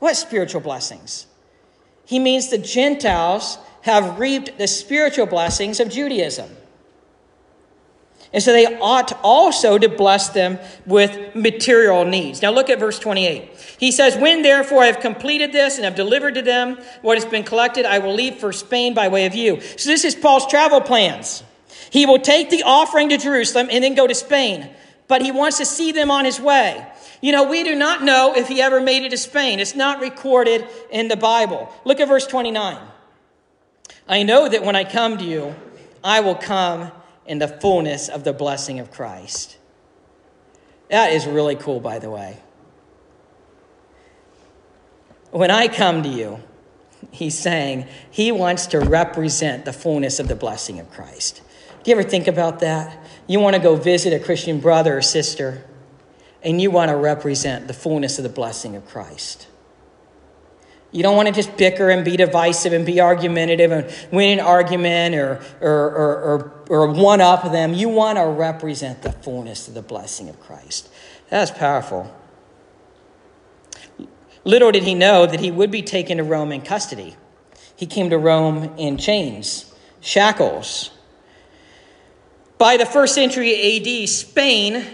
what 0.02 0.16
spiritual 0.16 0.60
blessings? 0.60 1.28
He 2.04 2.18
means 2.18 2.48
the 2.48 2.58
Gentiles 2.58 3.56
have 3.82 4.18
reaped 4.18 4.58
the 4.58 4.66
spiritual 4.66 5.26
blessings 5.26 5.78
of 5.78 5.90
Judaism. 5.90 6.50
And 8.32 8.42
so 8.42 8.52
they 8.52 8.66
ought 8.80 9.12
also 9.22 9.78
to 9.78 9.88
bless 9.88 10.30
them 10.30 10.58
with 10.86 11.36
material 11.36 12.04
needs. 12.04 12.42
Now 12.42 12.50
look 12.50 12.68
at 12.68 12.80
verse 12.80 12.98
28. 12.98 13.48
He 13.78 13.92
says, 13.92 14.16
When 14.16 14.42
therefore 14.42 14.82
I 14.82 14.86
have 14.86 14.98
completed 14.98 15.52
this 15.52 15.76
and 15.76 15.84
have 15.84 15.94
delivered 15.94 16.34
to 16.34 16.42
them 16.42 16.78
what 17.02 17.16
has 17.16 17.24
been 17.24 17.44
collected, 17.44 17.86
I 17.86 18.00
will 18.00 18.14
leave 18.14 18.38
for 18.38 18.52
Spain 18.52 18.94
by 18.94 19.06
way 19.06 19.26
of 19.26 19.36
you. 19.36 19.60
So 19.60 19.88
this 19.88 20.04
is 20.04 20.16
Paul's 20.16 20.48
travel 20.48 20.80
plans. 20.80 21.44
He 21.90 22.06
will 22.06 22.18
take 22.18 22.50
the 22.50 22.64
offering 22.64 23.10
to 23.10 23.18
Jerusalem 23.18 23.68
and 23.70 23.84
then 23.84 23.94
go 23.94 24.08
to 24.08 24.16
Spain, 24.16 24.68
but 25.06 25.22
he 25.22 25.30
wants 25.30 25.58
to 25.58 25.64
see 25.64 25.92
them 25.92 26.10
on 26.10 26.24
his 26.24 26.40
way. 26.40 26.84
You 27.22 27.30
know, 27.30 27.44
we 27.44 27.62
do 27.62 27.76
not 27.76 28.02
know 28.02 28.34
if 28.36 28.48
he 28.48 28.60
ever 28.60 28.80
made 28.80 29.04
it 29.04 29.10
to 29.10 29.16
Spain. 29.16 29.60
It's 29.60 29.76
not 29.76 30.00
recorded 30.00 30.66
in 30.90 31.06
the 31.06 31.16
Bible. 31.16 31.72
Look 31.84 32.00
at 32.00 32.08
verse 32.08 32.26
29. 32.26 32.76
I 34.08 34.22
know 34.24 34.48
that 34.48 34.64
when 34.64 34.74
I 34.74 34.82
come 34.82 35.16
to 35.18 35.24
you, 35.24 35.54
I 36.02 36.18
will 36.18 36.34
come 36.34 36.90
in 37.24 37.38
the 37.38 37.46
fullness 37.46 38.08
of 38.08 38.24
the 38.24 38.32
blessing 38.32 38.80
of 38.80 38.90
Christ. 38.90 39.56
That 40.90 41.12
is 41.12 41.24
really 41.24 41.54
cool, 41.54 41.78
by 41.78 42.00
the 42.00 42.10
way. 42.10 42.40
When 45.30 45.50
I 45.52 45.68
come 45.68 46.02
to 46.02 46.08
you, 46.08 46.40
he's 47.12 47.38
saying 47.38 47.86
he 48.10 48.32
wants 48.32 48.66
to 48.66 48.80
represent 48.80 49.64
the 49.64 49.72
fullness 49.72 50.18
of 50.18 50.26
the 50.26 50.34
blessing 50.34 50.80
of 50.80 50.90
Christ. 50.90 51.40
Do 51.84 51.92
you 51.92 51.96
ever 51.96 52.06
think 52.06 52.26
about 52.26 52.58
that? 52.58 52.98
You 53.28 53.38
want 53.38 53.54
to 53.54 53.62
go 53.62 53.76
visit 53.76 54.12
a 54.12 54.18
Christian 54.18 54.58
brother 54.58 54.98
or 54.98 55.02
sister 55.02 55.64
and 56.44 56.60
you 56.60 56.70
want 56.70 56.90
to 56.90 56.96
represent 56.96 57.68
the 57.68 57.74
fullness 57.74 58.18
of 58.18 58.24
the 58.24 58.28
blessing 58.28 58.76
of 58.76 58.86
Christ. 58.86 59.46
You 60.92 61.02
don't 61.02 61.16
want 61.16 61.28
to 61.28 61.34
just 61.34 61.56
bicker 61.56 61.88
and 61.88 62.04
be 62.04 62.18
divisive 62.18 62.74
and 62.74 62.84
be 62.84 63.00
argumentative 63.00 63.72
and 63.72 63.90
win 64.12 64.38
an 64.38 64.44
argument 64.44 65.14
or, 65.14 65.40
or, 65.60 65.70
or, 65.70 66.20
or, 66.20 66.64
or 66.68 66.92
one 66.92 67.22
up 67.22 67.50
them. 67.50 67.72
You 67.72 67.88
want 67.88 68.18
to 68.18 68.26
represent 68.26 69.00
the 69.00 69.10
fullness 69.10 69.68
of 69.68 69.74
the 69.74 69.82
blessing 69.82 70.28
of 70.28 70.38
Christ. 70.38 70.90
That's 71.30 71.50
powerful. 71.50 72.14
Little 74.44 74.70
did 74.70 74.82
he 74.82 74.94
know 74.94 75.24
that 75.24 75.40
he 75.40 75.50
would 75.50 75.70
be 75.70 75.82
taken 75.82 76.18
to 76.18 76.24
Rome 76.24 76.52
in 76.52 76.60
custody. 76.60 77.16
He 77.74 77.86
came 77.86 78.10
to 78.10 78.18
Rome 78.18 78.74
in 78.76 78.98
chains, 78.98 79.72
shackles. 80.00 80.90
By 82.58 82.76
the 82.76 82.86
first 82.86 83.14
century 83.14 83.78
AD, 84.04 84.08
Spain 84.10 84.84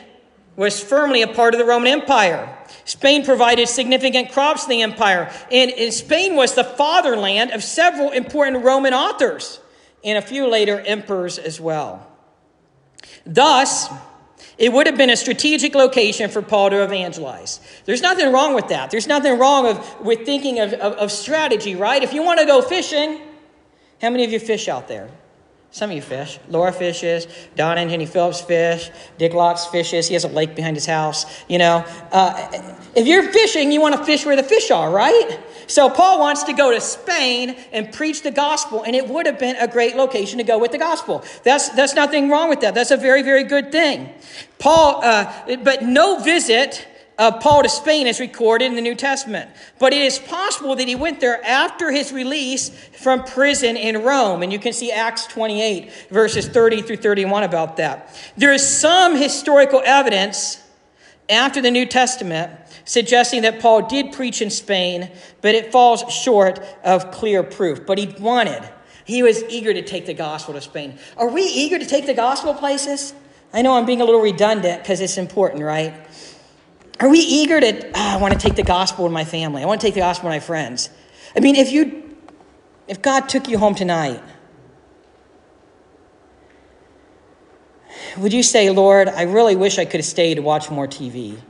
was 0.58 0.82
firmly 0.82 1.22
a 1.22 1.28
part 1.28 1.54
of 1.54 1.58
the 1.58 1.64
Roman 1.64 1.86
Empire. 1.86 2.52
Spain 2.84 3.24
provided 3.24 3.68
significant 3.68 4.32
crops 4.32 4.64
to 4.64 4.68
the 4.68 4.82
empire, 4.82 5.30
and, 5.52 5.70
and 5.70 5.94
Spain 5.94 6.34
was 6.34 6.56
the 6.56 6.64
fatherland 6.64 7.52
of 7.52 7.62
several 7.62 8.10
important 8.10 8.64
Roman 8.64 8.92
authors 8.92 9.60
and 10.04 10.18
a 10.18 10.22
few 10.22 10.48
later 10.48 10.80
emperors 10.80 11.38
as 11.38 11.60
well. 11.60 12.04
Thus, 13.24 13.88
it 14.58 14.72
would 14.72 14.88
have 14.88 14.96
been 14.96 15.10
a 15.10 15.16
strategic 15.16 15.76
location 15.76 16.28
for 16.28 16.42
Paul 16.42 16.70
to 16.70 16.82
evangelize. 16.82 17.60
There's 17.84 18.02
nothing 18.02 18.32
wrong 18.32 18.54
with 18.54 18.68
that. 18.68 18.90
There's 18.90 19.06
nothing 19.06 19.38
wrong 19.38 19.66
of, 19.68 20.00
with 20.00 20.26
thinking 20.26 20.58
of, 20.58 20.72
of, 20.72 20.94
of 20.94 21.12
strategy, 21.12 21.76
right? 21.76 22.02
If 22.02 22.12
you 22.12 22.24
want 22.24 22.40
to 22.40 22.46
go 22.46 22.62
fishing, 22.62 23.20
how 24.02 24.10
many 24.10 24.24
of 24.24 24.32
you 24.32 24.40
fish 24.40 24.66
out 24.66 24.88
there? 24.88 25.08
Some 25.70 25.90
of 25.90 25.96
you 25.96 26.02
fish. 26.02 26.38
Laura 26.48 26.72
fishes. 26.72 27.26
Don 27.54 27.76
and 27.76 27.90
Jenny 27.90 28.06
Phillips 28.06 28.40
fish. 28.40 28.90
Dick 29.18 29.34
Locks 29.34 29.66
fishes. 29.66 30.08
He 30.08 30.14
has 30.14 30.24
a 30.24 30.28
lake 30.28 30.56
behind 30.56 30.76
his 30.76 30.86
house. 30.86 31.26
You 31.46 31.58
know, 31.58 31.84
uh, 32.10 32.48
if 32.94 33.06
you're 33.06 33.30
fishing, 33.30 33.70
you 33.70 33.80
want 33.80 33.94
to 33.94 34.04
fish 34.04 34.24
where 34.24 34.34
the 34.34 34.42
fish 34.42 34.70
are, 34.70 34.90
right? 34.90 35.38
So 35.66 35.90
Paul 35.90 36.20
wants 36.20 36.44
to 36.44 36.54
go 36.54 36.72
to 36.72 36.80
Spain 36.80 37.54
and 37.72 37.92
preach 37.92 38.22
the 38.22 38.30
gospel, 38.30 38.82
and 38.82 38.96
it 38.96 39.06
would 39.08 39.26
have 39.26 39.38
been 39.38 39.56
a 39.56 39.68
great 39.68 39.96
location 39.96 40.38
to 40.38 40.44
go 40.44 40.58
with 40.58 40.72
the 40.72 40.78
gospel. 40.78 41.22
That's 41.44 41.68
that's 41.68 41.94
nothing 41.94 42.30
wrong 42.30 42.48
with 42.48 42.60
that. 42.60 42.74
That's 42.74 42.90
a 42.90 42.96
very 42.96 43.22
very 43.22 43.44
good 43.44 43.70
thing. 43.70 44.08
Paul, 44.58 45.02
uh, 45.04 45.56
but 45.62 45.82
no 45.82 46.20
visit 46.20 46.88
of 47.18 47.40
Paul 47.40 47.64
to 47.64 47.68
Spain 47.68 48.06
is 48.06 48.20
recorded 48.20 48.66
in 48.66 48.76
the 48.76 48.80
New 48.80 48.94
Testament. 48.94 49.50
But 49.80 49.92
it 49.92 50.02
is 50.02 50.18
possible 50.18 50.76
that 50.76 50.86
he 50.86 50.94
went 50.94 51.20
there 51.20 51.44
after 51.44 51.90
his 51.90 52.12
release 52.12 52.68
from 52.68 53.24
prison 53.24 53.76
in 53.76 54.02
Rome. 54.02 54.42
And 54.42 54.52
you 54.52 54.58
can 54.60 54.72
see 54.72 54.92
Acts 54.92 55.26
28, 55.26 56.08
verses 56.10 56.46
30 56.46 56.82
through 56.82 56.98
31 56.98 57.42
about 57.42 57.76
that. 57.78 58.16
There 58.36 58.52
is 58.52 58.66
some 58.66 59.16
historical 59.16 59.82
evidence 59.84 60.62
after 61.28 61.60
the 61.60 61.70
New 61.70 61.86
Testament 61.86 62.52
suggesting 62.84 63.42
that 63.42 63.60
Paul 63.60 63.86
did 63.86 64.12
preach 64.12 64.40
in 64.40 64.48
Spain, 64.48 65.10
but 65.42 65.54
it 65.54 65.72
falls 65.72 66.02
short 66.12 66.60
of 66.84 67.10
clear 67.10 67.42
proof. 67.42 67.84
But 67.84 67.98
he 67.98 68.06
wanted, 68.18 68.62
he 69.04 69.22
was 69.22 69.42
eager 69.44 69.74
to 69.74 69.82
take 69.82 70.06
the 70.06 70.14
gospel 70.14 70.54
to 70.54 70.60
Spain. 70.60 70.98
Are 71.16 71.28
we 71.28 71.42
eager 71.42 71.78
to 71.78 71.84
take 71.84 72.06
the 72.06 72.14
gospel 72.14 72.54
places? 72.54 73.12
I 73.52 73.62
know 73.62 73.74
I'm 73.74 73.86
being 73.86 74.00
a 74.00 74.04
little 74.04 74.20
redundant 74.20 74.82
because 74.82 75.00
it's 75.00 75.18
important, 75.18 75.62
right? 75.62 75.94
Are 77.00 77.08
we 77.08 77.18
eager 77.20 77.60
to, 77.60 77.86
oh, 77.86 77.92
I 77.94 78.16
want 78.16 78.34
to 78.34 78.40
take 78.40 78.56
the 78.56 78.62
gospel 78.62 79.06
to 79.06 79.10
my 79.10 79.24
family? 79.24 79.62
I 79.62 79.66
want 79.66 79.80
to 79.80 79.86
take 79.86 79.94
the 79.94 80.00
gospel 80.00 80.28
to 80.28 80.34
my 80.34 80.40
friends. 80.40 80.90
I 81.36 81.40
mean, 81.40 81.54
if 81.54 81.70
you, 81.70 82.16
if 82.88 83.00
God 83.00 83.28
took 83.28 83.48
you 83.48 83.58
home 83.58 83.74
tonight, 83.74 84.22
would 88.16 88.32
you 88.32 88.42
say, 88.42 88.70
Lord, 88.70 89.08
I 89.08 89.22
really 89.22 89.54
wish 89.54 89.78
I 89.78 89.84
could 89.84 90.00
have 90.00 90.06
stayed 90.06 90.36
to 90.36 90.42
watch 90.42 90.70
more 90.70 90.88
TV? 90.88 91.40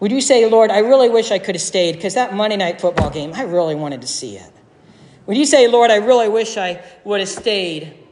Would 0.00 0.10
you 0.10 0.20
say, 0.20 0.46
Lord, 0.48 0.70
I 0.70 0.78
really 0.78 1.08
wish 1.08 1.30
I 1.30 1.38
could 1.38 1.54
have 1.54 1.62
stayed 1.62 1.96
because 1.96 2.14
that 2.14 2.34
Monday 2.34 2.56
night 2.56 2.80
football 2.80 3.10
game, 3.10 3.32
I 3.34 3.42
really 3.42 3.74
wanted 3.74 4.00
to 4.02 4.06
see 4.06 4.36
it? 4.36 4.50
Would 5.26 5.36
you 5.36 5.46
say, 5.46 5.68
Lord, 5.68 5.90
I 5.90 5.96
really 5.96 6.28
wish 6.28 6.56
I 6.56 6.82
would 7.04 7.20
have 7.20 7.28
stayed 7.28 8.03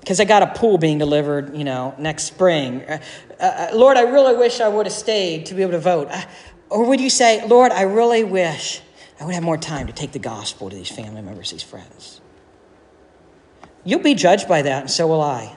because 0.00 0.18
I 0.18 0.24
got 0.24 0.42
a 0.42 0.46
pool 0.46 0.78
being 0.78 0.98
delivered, 0.98 1.54
you 1.54 1.64
know, 1.64 1.94
next 1.98 2.24
spring. 2.24 2.82
Uh, 2.82 2.98
uh, 3.38 3.68
Lord, 3.74 3.96
I 3.96 4.02
really 4.02 4.36
wish 4.36 4.60
I 4.60 4.68
would 4.68 4.86
have 4.86 4.94
stayed 4.94 5.46
to 5.46 5.54
be 5.54 5.62
able 5.62 5.72
to 5.72 5.78
vote. 5.78 6.08
Uh, 6.10 6.22
or 6.68 6.86
would 6.86 7.00
you 7.00 7.10
say, 7.10 7.46
Lord, 7.46 7.70
I 7.72 7.82
really 7.82 8.24
wish 8.24 8.80
I 9.20 9.24
would 9.24 9.34
have 9.34 9.42
more 9.42 9.58
time 9.58 9.86
to 9.86 9.92
take 9.92 10.12
the 10.12 10.18
gospel 10.18 10.70
to 10.70 10.76
these 10.76 10.90
family 10.90 11.20
members, 11.20 11.50
these 11.50 11.62
friends? 11.62 12.20
You'll 13.84 14.00
be 14.00 14.14
judged 14.14 14.48
by 14.48 14.62
that, 14.62 14.82
and 14.82 14.90
so 14.90 15.06
will 15.06 15.22
I. 15.22 15.56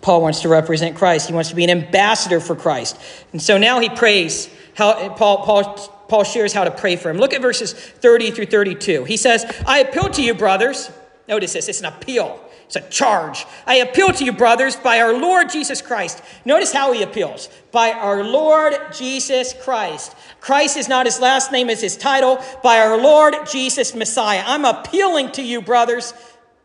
Paul 0.00 0.22
wants 0.22 0.42
to 0.42 0.48
represent 0.48 0.96
Christ. 0.96 1.26
He 1.28 1.34
wants 1.34 1.50
to 1.50 1.56
be 1.56 1.64
an 1.64 1.70
ambassador 1.70 2.40
for 2.40 2.54
Christ. 2.54 2.96
And 3.32 3.42
so 3.42 3.58
now 3.58 3.80
he 3.80 3.88
prays 3.88 4.48
how 4.74 5.08
Paul, 5.10 5.44
Paul, 5.44 5.74
Paul 6.08 6.22
shares 6.22 6.52
how 6.52 6.64
to 6.64 6.70
pray 6.70 6.94
for 6.96 7.10
him. 7.10 7.16
Look 7.16 7.34
at 7.34 7.42
verses 7.42 7.72
30 7.72 8.30
through 8.30 8.46
32. 8.46 9.04
He 9.04 9.16
says, 9.16 9.44
I 9.66 9.80
appeal 9.80 10.08
to 10.10 10.22
you, 10.22 10.34
brothers 10.34 10.90
Notice 11.28 11.54
this 11.54 11.68
it's 11.68 11.80
an 11.80 11.86
appeal, 11.86 12.40
it's 12.66 12.76
a 12.76 12.88
charge. 12.88 13.46
I 13.66 13.76
appeal 13.76 14.12
to 14.12 14.24
you, 14.24 14.32
brothers, 14.32 14.76
by 14.76 15.00
our 15.00 15.18
Lord 15.18 15.50
Jesus 15.50 15.82
Christ. 15.82 16.22
Notice 16.44 16.72
how 16.72 16.92
he 16.92 17.02
appeals 17.02 17.48
by 17.72 17.92
our 17.92 18.22
Lord 18.24 18.74
Jesus 18.92 19.54
Christ. 19.62 20.14
Christ 20.40 20.76
is 20.76 20.88
not 20.88 21.06
his 21.06 21.20
last 21.20 21.52
name, 21.52 21.70
it's 21.70 21.80
his 21.80 21.96
title. 21.96 22.42
By 22.62 22.78
our 22.78 23.00
Lord 23.00 23.34
Jesus 23.50 23.94
Messiah. 23.94 24.42
I'm 24.46 24.64
appealing 24.64 25.32
to 25.32 25.42
you, 25.42 25.60
brothers. 25.60 26.14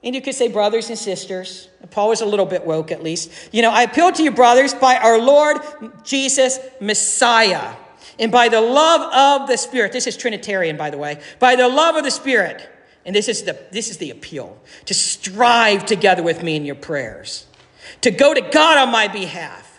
And 0.03 0.15
you 0.15 0.21
could 0.21 0.33
say 0.33 0.47
brothers 0.47 0.89
and 0.89 0.97
sisters. 0.97 1.67
Paul 1.91 2.09
was 2.09 2.21
a 2.21 2.25
little 2.25 2.45
bit 2.45 2.65
woke, 2.65 2.91
at 2.91 3.03
least. 3.03 3.31
You 3.51 3.61
know, 3.61 3.69
I 3.69 3.83
appeal 3.83 4.11
to 4.11 4.23
you, 4.23 4.31
brothers, 4.31 4.73
by 4.73 4.97
our 4.97 5.19
Lord 5.19 5.57
Jesus 6.03 6.59
Messiah 6.79 7.75
and 8.17 8.31
by 8.31 8.49
the 8.49 8.61
love 8.61 9.41
of 9.41 9.47
the 9.47 9.57
Spirit. 9.57 9.91
This 9.91 10.07
is 10.07 10.17
Trinitarian, 10.17 10.77
by 10.77 10.89
the 10.89 10.97
way. 10.97 11.21
By 11.39 11.55
the 11.55 11.67
love 11.67 11.95
of 11.95 12.03
the 12.03 12.11
Spirit 12.11 12.67
and 13.05 13.15
this 13.15 13.27
is 13.27 13.43
the, 13.43 13.57
this 13.71 13.89
is 13.89 13.97
the 13.97 14.11
appeal. 14.11 14.59
To 14.85 14.93
strive 14.93 15.85
together 15.85 16.23
with 16.23 16.43
me 16.43 16.55
in 16.55 16.65
your 16.65 16.75
prayers, 16.75 17.45
to 18.01 18.11
go 18.11 18.33
to 18.33 18.41
God 18.41 18.77
on 18.77 18.91
my 18.91 19.07
behalf, 19.07 19.70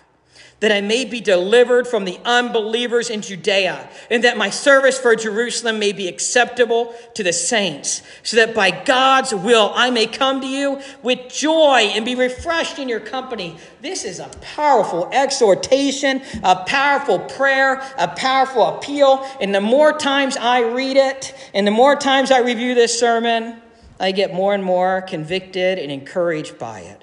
that 0.62 0.70
I 0.70 0.80
may 0.80 1.04
be 1.04 1.20
delivered 1.20 1.88
from 1.88 2.04
the 2.04 2.20
unbelievers 2.24 3.10
in 3.10 3.20
Judea, 3.20 3.90
and 4.08 4.22
that 4.22 4.36
my 4.36 4.48
service 4.48 4.96
for 4.96 5.16
Jerusalem 5.16 5.80
may 5.80 5.90
be 5.90 6.06
acceptable 6.06 6.94
to 7.14 7.24
the 7.24 7.32
saints, 7.32 8.00
so 8.22 8.36
that 8.36 8.54
by 8.54 8.70
God's 8.70 9.34
will 9.34 9.72
I 9.74 9.90
may 9.90 10.06
come 10.06 10.40
to 10.40 10.46
you 10.46 10.80
with 11.02 11.28
joy 11.28 11.90
and 11.92 12.04
be 12.04 12.14
refreshed 12.14 12.78
in 12.78 12.88
your 12.88 13.00
company. 13.00 13.56
This 13.80 14.04
is 14.04 14.20
a 14.20 14.28
powerful 14.40 15.10
exhortation, 15.12 16.22
a 16.44 16.54
powerful 16.64 17.18
prayer, 17.18 17.82
a 17.98 18.06
powerful 18.06 18.78
appeal. 18.78 19.28
And 19.40 19.52
the 19.52 19.60
more 19.60 19.98
times 19.98 20.36
I 20.36 20.60
read 20.60 20.96
it, 20.96 21.34
and 21.52 21.66
the 21.66 21.72
more 21.72 21.96
times 21.96 22.30
I 22.30 22.38
review 22.38 22.76
this 22.76 22.96
sermon, 22.96 23.60
I 23.98 24.12
get 24.12 24.32
more 24.32 24.54
and 24.54 24.62
more 24.62 25.02
convicted 25.02 25.80
and 25.80 25.90
encouraged 25.90 26.56
by 26.56 26.82
it. 26.82 27.02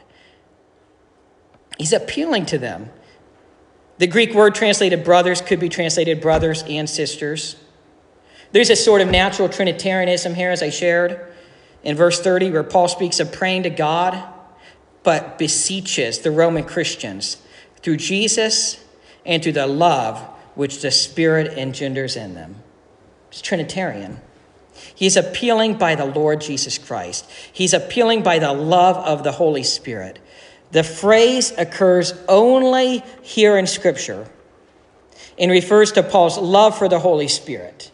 He's 1.78 1.92
appealing 1.92 2.46
to 2.46 2.58
them. 2.58 2.92
The 4.00 4.08
Greek 4.08 4.34
word 4.34 4.56
translated 4.56 5.04
brothers 5.04 5.42
could 5.42 5.60
be 5.60 5.68
translated 5.68 6.22
brothers 6.22 6.64
and 6.64 6.90
sisters. 6.90 7.58
There's 8.54 8.70
a 8.70 8.76
sort 8.78 9.02
of 9.02 9.10
natural 9.10 9.50
Trinitarianism 9.50 10.36
here, 10.36 10.52
as 10.52 10.64
I 10.64 10.70
shared 10.70 11.28
in 11.84 11.98
verse 11.98 12.22
30, 12.22 12.50
where 12.52 12.64
Paul 12.64 12.88
speaks 12.88 13.20
of 13.20 13.34
praying 13.34 13.64
to 13.64 13.70
God, 13.70 14.24
but 15.04 15.38
beseeches 15.38 16.20
the 16.20 16.32
Roman 16.32 16.64
Christians 16.64 17.42
through 17.82 17.98
Jesus 17.98 18.82
and 19.26 19.44
through 19.44 19.52
the 19.52 19.68
love 19.68 20.20
which 20.56 20.82
the 20.82 20.92
Spirit 20.92 21.58
engenders 21.58 22.16
in 22.16 22.36
them. 22.36 22.56
It's 23.28 23.42
Trinitarian. 23.42 24.22
He's 24.96 25.18
appealing 25.18 25.78
by 25.78 25.96
the 25.96 26.06
Lord 26.06 26.40
Jesus 26.40 26.78
Christ. 26.78 27.30
He's 27.52 27.74
appealing 27.74 28.24
by 28.24 28.40
the 28.40 28.54
love 28.54 28.96
of 28.96 29.26
the 29.26 29.34
Holy 29.34 29.64
Spirit. 29.64 30.20
The 30.72 30.84
phrase 30.84 31.52
occurs 31.58 32.14
only 32.28 33.04
here 33.22 33.58
in 33.58 33.66
Scripture 33.66 34.28
and 35.38 35.50
refers 35.50 35.92
to 35.94 36.04
Paul's 36.04 36.38
love 36.38 36.78
for 36.78 36.88
the 36.88 37.00
Holy 37.00 37.28
Spirit, 37.28 37.92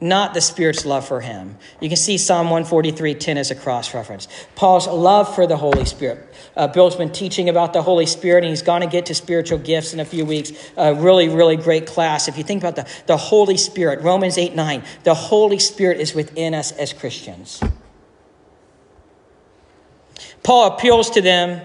not 0.00 0.32
the 0.32 0.40
Spirit's 0.40 0.86
love 0.86 1.06
for 1.06 1.20
him. 1.20 1.56
You 1.80 1.88
can 1.88 1.96
see 1.96 2.16
Psalm 2.16 2.48
143:10 2.48 3.36
as 3.36 3.50
a 3.50 3.54
cross 3.54 3.92
reference. 3.92 4.28
Paul's 4.54 4.86
love 4.86 5.34
for 5.34 5.46
the 5.46 5.56
Holy 5.58 5.84
Spirit. 5.84 6.26
Uh, 6.56 6.68
Bill's 6.68 6.96
been 6.96 7.12
teaching 7.12 7.50
about 7.50 7.74
the 7.74 7.82
Holy 7.82 8.06
Spirit, 8.06 8.44
and 8.44 8.50
he's 8.50 8.62
going 8.62 8.80
to 8.80 8.86
get 8.86 9.06
to 9.06 9.14
spiritual 9.14 9.58
gifts 9.58 9.92
in 9.92 10.00
a 10.00 10.04
few 10.06 10.24
weeks. 10.24 10.52
A 10.76 10.94
really, 10.94 11.28
really 11.28 11.56
great 11.56 11.86
class. 11.86 12.28
If 12.28 12.38
you 12.38 12.44
think 12.44 12.62
about 12.62 12.76
the, 12.76 12.86
the 13.06 13.16
Holy 13.16 13.58
Spirit, 13.58 14.00
Romans 14.00 14.38
8 14.38 14.54
9, 14.54 14.82
the 15.04 15.14
Holy 15.14 15.58
Spirit 15.58 16.00
is 16.00 16.14
within 16.14 16.54
us 16.54 16.72
as 16.72 16.94
Christians. 16.94 17.60
Paul 20.46 20.68
appeals 20.68 21.10
to 21.10 21.20
them. 21.20 21.60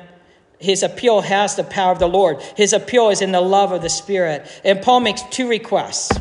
His 0.57 0.81
appeal 0.81 1.21
has 1.21 1.55
the 1.55 1.63
power 1.63 1.91
of 1.91 1.99
the 1.99 2.09
Lord. 2.09 2.41
His 2.57 2.73
appeal 2.73 3.09
is 3.09 3.21
in 3.21 3.31
the 3.31 3.39
love 3.39 3.71
of 3.71 3.83
the 3.83 3.89
Spirit. 3.89 4.47
And 4.65 4.81
Paul 4.81 5.01
makes 5.01 5.21
two 5.29 5.47
requests. 5.47 6.19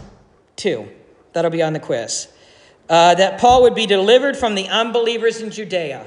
Two. 0.57 0.87
That'll 1.33 1.51
be 1.51 1.62
on 1.62 1.73
the 1.73 1.81
quiz. 1.81 2.29
Uh, 2.87 3.14
that 3.14 3.40
Paul 3.40 3.62
would 3.62 3.75
be 3.75 3.87
delivered 3.87 4.37
from 4.37 4.57
the 4.57 4.68
unbelievers 4.68 5.40
in 5.40 5.51
Judea. 5.51 6.05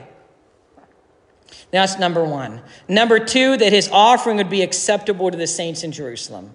That's 1.72 1.98
number 1.98 2.24
one. 2.24 2.62
Number 2.88 3.18
two, 3.18 3.58
that 3.58 3.74
his 3.74 3.90
offering 3.92 4.38
would 4.38 4.52
be 4.52 4.62
acceptable 4.62 5.32
to 5.32 5.38
the 5.38 5.48
saints 5.48 5.84
in 5.84 5.92
Jerusalem. 5.92 6.52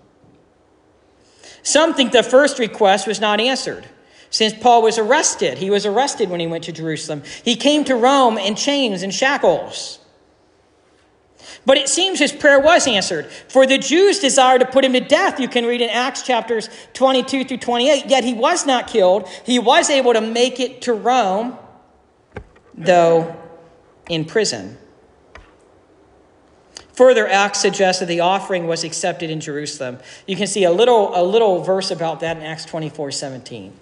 Some 1.64 1.94
think 1.94 2.12
the 2.12 2.22
first 2.22 2.60
request 2.60 3.08
was 3.08 3.20
not 3.20 3.40
answered. 3.40 3.84
Since 4.30 4.54
Paul 4.54 4.82
was 4.82 4.98
arrested, 4.98 5.58
he 5.58 5.70
was 5.70 5.86
arrested 5.86 6.28
when 6.28 6.40
he 6.40 6.46
went 6.46 6.64
to 6.64 6.72
Jerusalem. 6.72 7.22
He 7.44 7.56
came 7.56 7.84
to 7.84 7.96
Rome 7.96 8.36
in 8.36 8.54
chains 8.54 9.02
and 9.02 9.12
shackles. 9.14 10.00
But 11.64 11.76
it 11.76 11.88
seems 11.88 12.18
his 12.18 12.32
prayer 12.32 12.60
was 12.60 12.86
answered. 12.86 13.26
For 13.26 13.66
the 13.66 13.78
Jews 13.78 14.20
desired 14.20 14.60
to 14.60 14.66
put 14.66 14.84
him 14.84 14.92
to 14.92 15.00
death. 15.00 15.40
You 15.40 15.48
can 15.48 15.66
read 15.66 15.80
in 15.80 15.90
Acts 15.90 16.22
chapters 16.22 16.68
22 16.94 17.44
through 17.44 17.58
28. 17.58 18.06
Yet 18.06 18.24
he 18.24 18.34
was 18.34 18.66
not 18.66 18.86
killed. 18.86 19.28
He 19.44 19.58
was 19.58 19.90
able 19.90 20.12
to 20.12 20.20
make 20.20 20.60
it 20.60 20.82
to 20.82 20.94
Rome, 20.94 21.58
though 22.74 23.36
in 24.08 24.24
prison. 24.24 24.78
Further, 26.94 27.28
Acts 27.28 27.60
suggests 27.60 28.00
that 28.00 28.06
the 28.06 28.20
offering 28.20 28.66
was 28.66 28.82
accepted 28.82 29.30
in 29.30 29.40
Jerusalem. 29.40 29.98
You 30.26 30.36
can 30.36 30.46
see 30.46 30.64
a 30.64 30.72
little, 30.72 31.12
a 31.14 31.22
little 31.22 31.62
verse 31.62 31.90
about 31.90 32.20
that 32.20 32.38
in 32.38 32.42
Acts 32.42 32.64
24 32.64 33.10
17. 33.10 33.72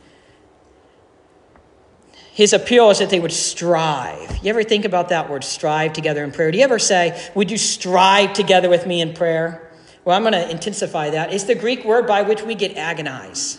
His 2.36 2.52
appeal 2.52 2.90
is 2.90 2.98
that 2.98 3.08
they 3.08 3.18
would 3.18 3.32
strive. 3.32 4.44
You 4.44 4.50
ever 4.50 4.62
think 4.62 4.84
about 4.84 5.08
that 5.08 5.30
word, 5.30 5.42
strive 5.42 5.94
together 5.94 6.22
in 6.22 6.32
prayer? 6.32 6.50
Do 6.50 6.58
you 6.58 6.64
ever 6.64 6.78
say, 6.78 7.30
Would 7.34 7.50
you 7.50 7.56
strive 7.56 8.34
together 8.34 8.68
with 8.68 8.86
me 8.86 9.00
in 9.00 9.14
prayer? 9.14 9.72
Well, 10.04 10.14
I'm 10.14 10.22
going 10.22 10.34
to 10.34 10.50
intensify 10.50 11.08
that. 11.10 11.32
It's 11.32 11.44
the 11.44 11.54
Greek 11.54 11.82
word 11.86 12.06
by 12.06 12.20
which 12.20 12.42
we 12.42 12.54
get 12.54 12.76
agonize. 12.76 13.58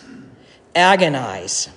Agonize. 0.76 1.68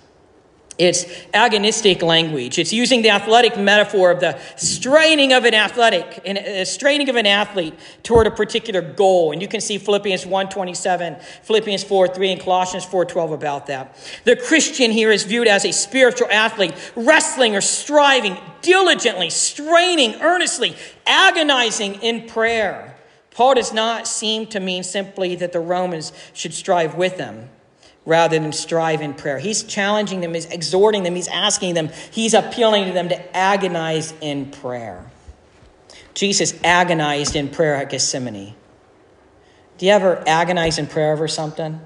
It's 0.77 1.05
agonistic 1.33 2.01
language. 2.01 2.57
It's 2.57 2.71
using 2.71 3.01
the 3.01 3.09
athletic 3.09 3.57
metaphor 3.57 4.09
of 4.09 4.19
the 4.19 4.39
straining 4.55 5.33
of 5.33 5.43
an 5.43 5.53
athletic, 5.53 6.21
a 6.25 6.61
uh, 6.61 6.65
straining 6.65 7.09
of 7.09 7.17
an 7.17 7.27
athlete 7.27 7.73
toward 8.03 8.25
a 8.25 8.31
particular 8.31 8.81
goal. 8.81 9.31
And 9.31 9.41
you 9.41 9.47
can 9.47 9.61
see 9.61 9.77
Philippians 9.77 10.25
1.27, 10.25 11.21
Philippians 11.21 11.83
4.3, 11.83 12.31
and 12.31 12.41
Colossians 12.41 12.85
4.12 12.85 13.33
about 13.33 13.67
that. 13.67 13.95
The 14.23 14.37
Christian 14.37 14.91
here 14.91 15.11
is 15.11 15.23
viewed 15.23 15.47
as 15.47 15.65
a 15.65 15.71
spiritual 15.71 16.29
athlete, 16.31 16.73
wrestling 16.95 17.55
or 17.55 17.61
striving 17.61 18.37
diligently, 18.61 19.29
straining 19.29 20.15
earnestly, 20.21 20.75
agonizing 21.05 21.95
in 21.95 22.27
prayer. 22.27 22.97
Paul 23.31 23.55
does 23.55 23.73
not 23.73 24.07
seem 24.07 24.47
to 24.47 24.59
mean 24.59 24.83
simply 24.83 25.35
that 25.35 25.51
the 25.51 25.59
Romans 25.59 26.11
should 26.33 26.53
strive 26.53 26.95
with 26.95 27.17
them 27.17 27.49
rather 28.05 28.39
than 28.39 28.51
strive 28.51 29.01
in 29.01 29.13
prayer. 29.13 29.39
He's 29.39 29.63
challenging 29.63 30.21
them, 30.21 30.33
he's 30.33 30.45
exhorting 30.45 31.03
them, 31.03 31.15
he's 31.15 31.27
asking 31.27 31.75
them, 31.75 31.89
he's 32.11 32.33
appealing 32.33 32.85
to 32.85 32.93
them 32.93 33.09
to 33.09 33.37
agonize 33.37 34.13
in 34.21 34.51
prayer. 34.51 35.05
Jesus 36.13 36.59
agonized 36.63 37.35
in 37.35 37.49
prayer 37.49 37.75
at 37.75 37.89
Gethsemane. 37.89 38.55
Do 39.77 39.85
you 39.85 39.91
ever 39.91 40.23
agonize 40.27 40.77
in 40.77 40.87
prayer 40.87 41.13
over 41.13 41.27
something? 41.27 41.79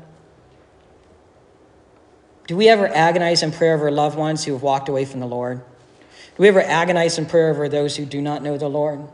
Do 2.47 2.55
we 2.55 2.69
ever 2.69 2.87
agonize 2.87 3.43
in 3.43 3.51
prayer 3.51 3.75
over 3.75 3.89
loved 3.91 4.17
ones 4.17 4.43
who 4.43 4.53
have 4.53 4.61
walked 4.61 4.89
away 4.89 5.05
from 5.05 5.19
the 5.19 5.25
Lord? 5.25 5.59
Do 5.59 6.43
we 6.43 6.47
ever 6.47 6.61
agonize 6.61 7.17
in 7.17 7.25
prayer 7.25 7.49
over 7.49 7.69
those 7.69 7.95
who 7.95 8.05
do 8.05 8.21
not 8.21 8.43
know 8.43 8.57
the 8.57 8.67
Lord? 8.67 9.07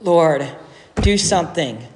Lord, 0.00 0.48
do 1.00 1.18
something 1.18 1.86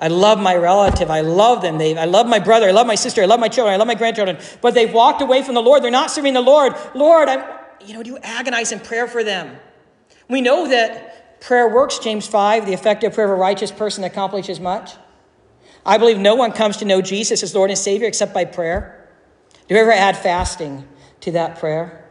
I 0.00 0.08
love 0.08 0.38
my 0.38 0.54
relative. 0.54 1.10
I 1.10 1.22
love 1.22 1.60
them. 1.60 1.78
They, 1.78 1.96
I 1.96 2.04
love 2.04 2.26
my 2.26 2.38
brother. 2.38 2.68
I 2.68 2.70
love 2.70 2.86
my 2.86 2.94
sister. 2.94 3.22
I 3.22 3.26
love 3.26 3.40
my 3.40 3.48
children. 3.48 3.74
I 3.74 3.76
love 3.76 3.88
my 3.88 3.94
grandchildren. 3.94 4.38
But 4.60 4.74
they've 4.74 4.92
walked 4.92 5.22
away 5.22 5.42
from 5.42 5.54
the 5.54 5.62
Lord. 5.62 5.82
They're 5.82 5.90
not 5.90 6.10
serving 6.10 6.34
the 6.34 6.40
Lord. 6.40 6.74
Lord, 6.94 7.28
I'm, 7.28 7.44
you 7.84 7.94
know, 7.94 8.02
do 8.02 8.10
you 8.10 8.18
agonize 8.22 8.70
in 8.70 8.78
prayer 8.78 9.08
for 9.08 9.24
them? 9.24 9.56
We 10.28 10.40
know 10.40 10.68
that 10.68 11.40
prayer 11.40 11.68
works, 11.68 11.98
James 11.98 12.26
5. 12.28 12.66
The 12.66 12.72
effective 12.72 13.12
prayer 13.14 13.26
of 13.26 13.32
a 13.32 13.40
righteous 13.40 13.72
person 13.72 14.04
accomplishes 14.04 14.60
much. 14.60 14.92
I 15.84 15.98
believe 15.98 16.18
no 16.18 16.36
one 16.36 16.52
comes 16.52 16.76
to 16.78 16.84
know 16.84 17.00
Jesus 17.00 17.42
as 17.42 17.54
Lord 17.54 17.70
and 17.70 17.78
Savior 17.78 18.06
except 18.06 18.32
by 18.32 18.44
prayer. 18.44 19.08
Do 19.66 19.74
you 19.74 19.80
ever 19.80 19.92
add 19.92 20.16
fasting 20.16 20.86
to 21.20 21.32
that 21.32 21.58
prayer? 21.58 22.04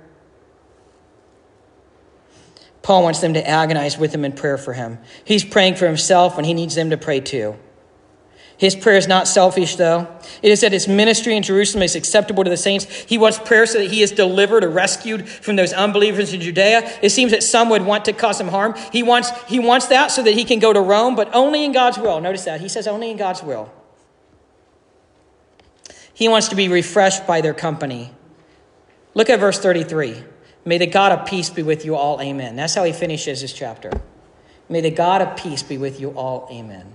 Paul 2.82 3.04
wants 3.04 3.20
them 3.20 3.34
to 3.34 3.48
agonize 3.48 3.98
with 3.98 4.14
him 4.14 4.26
in 4.26 4.32
prayer 4.32 4.58
for 4.58 4.74
him. 4.74 5.00
He's 5.26 5.44
praying 5.44 5.76
for 5.76 5.86
himself 5.86 6.38
and 6.38 6.46
he 6.46 6.54
needs 6.54 6.76
them 6.76 6.90
to 6.90 6.98
pray 6.98 7.20
too. 7.20 7.58
His 8.58 8.76
prayer 8.76 8.98
is 8.98 9.08
not 9.08 9.28
selfish, 9.28 9.76
though. 9.76 10.08
It 10.42 10.52
is 10.52 10.62
that 10.62 10.72
his 10.72 10.88
ministry 10.88 11.36
in 11.36 11.44
Jerusalem 11.44 11.84
is 11.84 11.96
acceptable 11.96 12.44
to 12.44 12.50
the 12.50 12.58
saints. 12.58 12.86
He 12.86 13.18
wants 13.18 13.38
prayer 13.38 13.68
so 13.68 13.78
that 13.78 13.92
he 13.92 14.02
is 14.02 14.12
delivered 14.12 14.64
or 14.64 14.70
rescued 14.70 15.30
from 15.30 15.56
those 15.56 15.74
unbelievers 15.74 16.34
in 16.34 16.42
Judea. 16.42 17.00
It 17.04 17.12
seems 17.12 17.32
that 17.32 17.44
some 17.44 17.70
would 17.70 17.84
want 17.84 18.06
to 18.06 18.14
cause 18.14 18.42
him 18.42 18.48
harm. 18.48 18.74
He 18.92 19.04
wants, 19.04 19.32
he 19.48 19.60
wants 19.60 19.88
that 19.88 20.08
so 20.08 20.24
that 20.24 20.34
he 20.34 20.44
can 20.44 20.58
go 20.58 20.74
to 20.74 20.82
Rome, 20.82 21.16
but 21.16 21.30
only 21.36 21.64
in 21.64 21.72
God's 21.72 22.00
will. 22.00 22.20
Notice 22.20 22.46
that. 22.46 22.60
He 22.60 22.68
says 22.68 22.88
only 22.88 23.12
in 23.12 23.18
God's 23.18 23.44
will. 23.44 23.72
He 26.12 26.28
wants 26.28 26.48
to 26.48 26.56
be 26.56 26.68
refreshed 26.68 27.28
by 27.28 27.42
their 27.42 27.54
company. 27.54 28.12
Look 29.14 29.30
at 29.30 29.40
verse 29.40 29.60
33. 29.60 30.24
May 30.66 30.80
the 30.80 30.88
God 30.88 31.12
of 31.12 31.28
peace 31.28 31.52
be 31.52 31.62
with 31.62 31.86
you 31.86 31.96
all. 31.96 32.20
Amen. 32.20 32.56
That's 32.56 32.74
how 32.74 32.86
he 32.86 32.92
finishes 32.92 33.42
his 33.42 33.54
chapter. 33.54 33.92
May 34.68 34.82
the 34.82 34.90
God 34.90 35.22
of 35.22 35.38
peace 35.38 35.62
be 35.62 35.78
with 35.78 36.00
you 36.00 36.10
all. 36.10 36.48
Amen. 36.52 36.94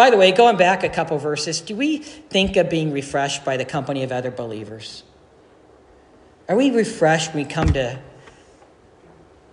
By 0.00 0.08
the 0.08 0.16
way, 0.16 0.32
going 0.32 0.56
back 0.56 0.82
a 0.82 0.88
couple 0.88 1.18
verses, 1.18 1.60
do 1.60 1.76
we 1.76 1.98
think 1.98 2.56
of 2.56 2.70
being 2.70 2.90
refreshed 2.90 3.44
by 3.44 3.58
the 3.58 3.66
company 3.66 4.02
of 4.02 4.12
other 4.12 4.30
believers? 4.30 5.02
Are 6.48 6.56
we 6.56 6.70
refreshed 6.70 7.34
when 7.34 7.44
we 7.44 7.52
come 7.52 7.74
to 7.74 7.98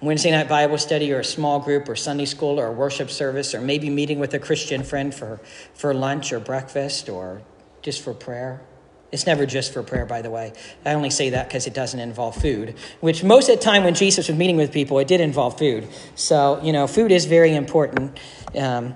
Wednesday 0.01 0.31
night 0.31 0.47
Bible 0.47 0.77
study 0.77 1.11
or 1.11 1.19
a 1.19 1.23
small 1.25 1.59
group 1.59 1.89
or 1.89 1.97
Sunday 1.97 2.23
school 2.23 2.61
or 2.61 2.67
a 2.67 2.71
worship 2.71 3.09
service 3.09 3.53
or 3.53 3.59
maybe 3.59 3.89
meeting 3.89 4.19
with 4.19 4.33
a 4.35 4.39
Christian 4.39 4.83
friend 4.83 5.13
for, 5.13 5.41
for 5.73 5.93
lunch 5.93 6.31
or 6.31 6.39
breakfast 6.39 7.09
or 7.09 7.41
just 7.81 8.01
for 8.01 8.13
prayer? 8.13 8.61
It's 9.11 9.25
never 9.25 9.45
just 9.45 9.73
for 9.73 9.83
prayer, 9.83 10.05
by 10.05 10.21
the 10.21 10.29
way. 10.29 10.53
I 10.85 10.93
only 10.93 11.09
say 11.09 11.29
that 11.31 11.49
because 11.49 11.67
it 11.67 11.73
doesn't 11.73 11.99
involve 11.99 12.35
food, 12.35 12.75
which 13.01 13.21
most 13.21 13.49
of 13.49 13.57
the 13.57 13.63
time 13.63 13.83
when 13.83 13.95
Jesus 13.95 14.29
was 14.29 14.37
meeting 14.37 14.55
with 14.55 14.71
people, 14.71 14.97
it 14.99 15.09
did 15.09 15.19
involve 15.19 15.57
food. 15.57 15.89
So, 16.15 16.61
you 16.63 16.71
know, 16.71 16.87
food 16.87 17.11
is 17.11 17.25
very 17.25 17.53
important. 17.53 18.17
Um, 18.57 18.95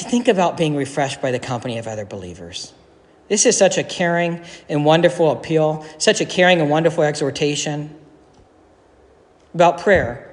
think 0.00 0.28
about 0.28 0.56
being 0.56 0.76
refreshed 0.76 1.20
by 1.20 1.30
the 1.30 1.38
company 1.38 1.78
of 1.78 1.86
other 1.86 2.04
believers. 2.04 2.72
This 3.28 3.46
is 3.46 3.56
such 3.56 3.78
a 3.78 3.84
caring 3.84 4.42
and 4.68 4.84
wonderful 4.84 5.30
appeal, 5.30 5.86
such 5.98 6.20
a 6.20 6.24
caring 6.24 6.60
and 6.60 6.68
wonderful 6.68 7.04
exhortation 7.04 7.94
about 9.54 9.80
prayer. 9.80 10.28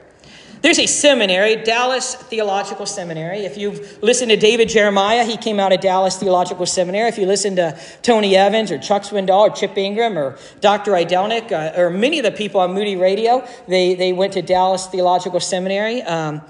There's 0.62 0.80
a 0.80 0.88
seminary, 0.88 1.56
Dallas 1.56 2.16
Theological 2.16 2.86
Seminary. 2.86 3.46
If 3.46 3.58
you've 3.58 4.04
listened 4.04 4.32
to 4.32 4.36
David 4.36 4.68
Jeremiah, 4.68 5.24
he 5.24 5.38
came 5.38 5.58
out 5.58 5.72
of 5.72 5.80
Dallas 5.80 6.18
Theological 6.18 6.66
Seminary. 6.66 7.08
If 7.08 7.18
you 7.18 7.26
listen 7.26 7.56
to 7.56 7.80
Tony 8.02 8.36
Evans 8.36 8.70
or 8.70 8.78
Chuck 8.78 9.04
Swindoll 9.04 9.40
or 9.40 9.50
Chip 9.52 9.78
Ingram 9.78 10.18
or 10.18 10.38
Dr. 10.60 10.92
Idelnik 10.92 11.54
uh, 11.54 11.80
or 11.80 11.90
many 11.90 12.20
of 12.20 12.26
the 12.26 12.32
people 12.32 12.60
on 12.60 12.74
Moody 12.74 12.98
Radio, 12.98 13.48
they, 13.70 13.96
they 13.96 14.12
went 14.12 14.34
to 14.34 14.42
Dallas 14.42 14.88
Theological 14.88 15.40
Seminary. 15.40 16.02
Um, 16.02 16.42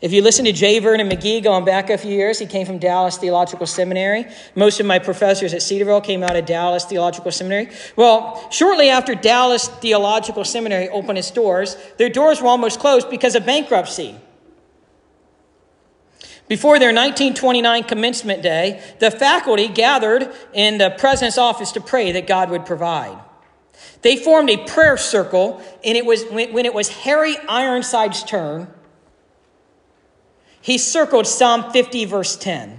if 0.00 0.12
you 0.12 0.22
listen 0.22 0.44
to 0.44 0.52
J. 0.52 0.78
Vernon 0.78 1.08
McGee 1.08 1.42
going 1.42 1.64
back 1.64 1.90
a 1.90 1.98
few 1.98 2.12
years, 2.12 2.38
he 2.38 2.46
came 2.46 2.64
from 2.64 2.78
Dallas 2.78 3.18
Theological 3.18 3.66
Seminary. 3.66 4.26
Most 4.54 4.78
of 4.78 4.86
my 4.86 5.00
professors 5.00 5.52
at 5.52 5.60
Cedarville 5.60 6.00
came 6.00 6.22
out 6.22 6.36
of 6.36 6.46
Dallas 6.46 6.84
Theological 6.84 7.32
Seminary. 7.32 7.70
Well, 7.96 8.48
shortly 8.50 8.90
after 8.90 9.16
Dallas 9.16 9.66
Theological 9.66 10.44
Seminary 10.44 10.88
opened 10.88 11.18
its 11.18 11.32
doors, 11.32 11.76
their 11.96 12.08
doors 12.08 12.40
were 12.40 12.46
almost 12.46 12.78
closed 12.78 13.10
because 13.10 13.34
of 13.34 13.44
bankruptcy. 13.44 14.14
Before 16.46 16.78
their 16.78 16.90
1929 16.90 17.82
commencement 17.82 18.40
day, 18.40 18.80
the 19.00 19.10
faculty 19.10 19.66
gathered 19.66 20.32
in 20.54 20.78
the 20.78 20.90
president's 20.90 21.38
office 21.38 21.72
to 21.72 21.80
pray 21.80 22.12
that 22.12 22.28
God 22.28 22.50
would 22.50 22.64
provide. 22.64 23.18
They 24.02 24.16
formed 24.16 24.48
a 24.48 24.64
prayer 24.64 24.96
circle, 24.96 25.60
and 25.84 25.96
it 25.96 26.06
was 26.06 26.24
when 26.26 26.64
it 26.64 26.72
was 26.72 26.88
Harry 26.88 27.36
Ironside's 27.48 28.22
turn 28.22 28.72
he 30.68 30.76
circled 30.76 31.26
Psalm 31.26 31.72
50, 31.72 32.04
verse 32.04 32.36
10. 32.36 32.78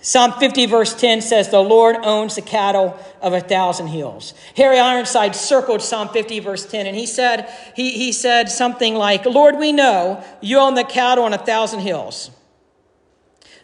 Psalm 0.00 0.32
50, 0.32 0.66
verse 0.66 0.92
10 0.92 1.20
says, 1.20 1.48
The 1.48 1.60
Lord 1.60 1.94
owns 2.02 2.34
the 2.34 2.42
cattle 2.42 2.98
of 3.22 3.32
a 3.32 3.38
thousand 3.38 3.86
hills. 3.86 4.34
Harry 4.56 4.80
Ironside 4.80 5.36
circled 5.36 5.82
Psalm 5.82 6.08
50, 6.08 6.40
verse 6.40 6.66
10, 6.66 6.84
and 6.84 6.96
he 6.96 7.06
said, 7.06 7.48
he, 7.76 7.92
he 7.92 8.10
said 8.10 8.48
something 8.48 8.96
like, 8.96 9.24
Lord, 9.24 9.56
we 9.56 9.70
know 9.70 10.24
you 10.40 10.58
own 10.58 10.74
the 10.74 10.82
cattle 10.82 11.22
on 11.22 11.32
a 11.32 11.38
thousand 11.38 11.78
hills. 11.78 12.32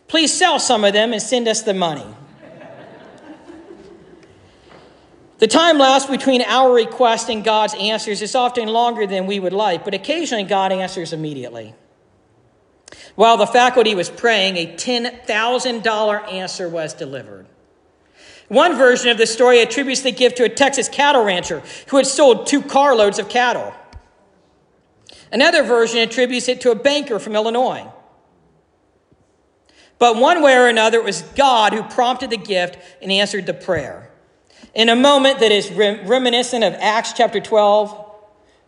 Please 0.07 0.33
sell 0.33 0.61
some 0.61 0.85
of 0.85 0.93
them 0.93 1.13
and 1.13 1.21
send 1.21 1.49
us 1.49 1.63
the 1.63 1.75
money. 1.75 2.07
The 5.39 5.49
time 5.49 5.79
lapse 5.79 6.07
between 6.07 6.43
our 6.43 6.73
request 6.73 7.29
and 7.29 7.43
God's 7.43 7.75
answers 7.75 8.23
is 8.23 8.37
often 8.37 8.69
longer 8.69 9.05
than 9.05 9.27
we 9.27 9.41
would 9.41 9.53
like, 9.53 9.85
but 9.85 9.95
occasionally 9.95 10.45
God 10.45 10.71
answers 10.71 11.13
immediately. 11.13 11.75
While 13.15 13.37
the 13.37 13.47
faculty 13.47 13.95
was 13.95 14.09
praying, 14.11 14.57
a 14.57 14.67
$10,000 14.67 16.33
answer 16.33 16.69
was 16.69 16.95
delivered. 16.95 17.47
One 18.49 18.77
version 18.77 19.11
of 19.11 19.19
the 19.19 19.27
story 19.27 19.61
attributes 19.61 20.03
the 20.03 20.13
gift 20.13 20.37
to 20.39 20.45
a 20.45 20.49
Texas 20.49 20.89
cattle 20.89 21.25
rancher 21.25 21.63
who 21.89 21.97
had 21.97 22.07
sold 22.07 22.47
two 22.47 22.63
carloads 22.63 23.19
of 23.19 23.29
cattle. 23.29 23.73
Another 25.31 25.63
version 25.63 26.01
attributes 26.01 26.49
it 26.49 26.61
to 26.63 26.71
a 26.71 26.75
banker 26.75 27.19
from 27.19 27.35
Illinois. 27.35 27.91
But 29.99 30.17
one 30.17 30.43
way 30.43 30.57
or 30.57 30.67
another, 30.67 30.99
it 30.99 31.05
was 31.05 31.23
God 31.23 31.73
who 31.73 31.83
prompted 31.83 32.31
the 32.31 32.37
gift 32.37 32.77
and 33.01 33.13
answered 33.13 33.47
the 33.47 33.55
prayer. 33.55 34.11
In 34.75 34.89
a 34.89 34.97
moment 34.97 35.41
that 35.41 35.53
is 35.53 35.71
reminiscent 35.71 36.65
of 36.65 36.75
Acts 36.75 37.13
chapter 37.13 37.41
12, 37.41 38.02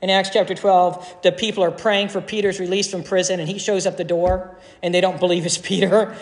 in 0.05 0.11
Acts 0.11 0.29
chapter 0.29 0.55
12, 0.55 1.23
the 1.23 1.33
people 1.33 1.65
are 1.65 1.71
praying 1.71 2.11
for 2.11 2.21
Peter's 2.21 2.61
release 2.61 2.91
from 2.91 3.03
prison, 3.03 3.41
and 3.41 3.49
he 3.49 3.59
shows 3.59 3.87
up 3.87 3.97
the 3.97 4.05
door, 4.05 4.55
and 4.83 4.95
they 4.95 5.01
don't 5.01 5.19
believe 5.19 5.47
it's 5.47 5.57
Peter. 5.73 6.15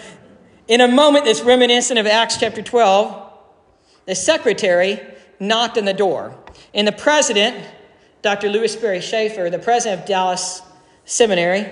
In 0.68 0.80
a 0.80 0.86
moment 0.86 1.24
that's 1.24 1.40
reminiscent 1.40 1.98
of 1.98 2.06
Acts 2.06 2.36
chapter 2.36 2.62
12, 2.62 3.32
the 4.06 4.14
secretary 4.14 5.00
knocked 5.40 5.78
on 5.78 5.84
the 5.84 5.92
door, 5.92 6.38
and 6.72 6.86
the 6.86 6.92
president, 6.92 7.56
Dr. 8.22 8.50
Lewis 8.50 8.72
Sperry 8.72 9.00
Chafer, 9.00 9.50
the 9.50 9.58
president 9.58 10.02
of 10.02 10.06
Dallas 10.06 10.62
seminary, 11.04 11.68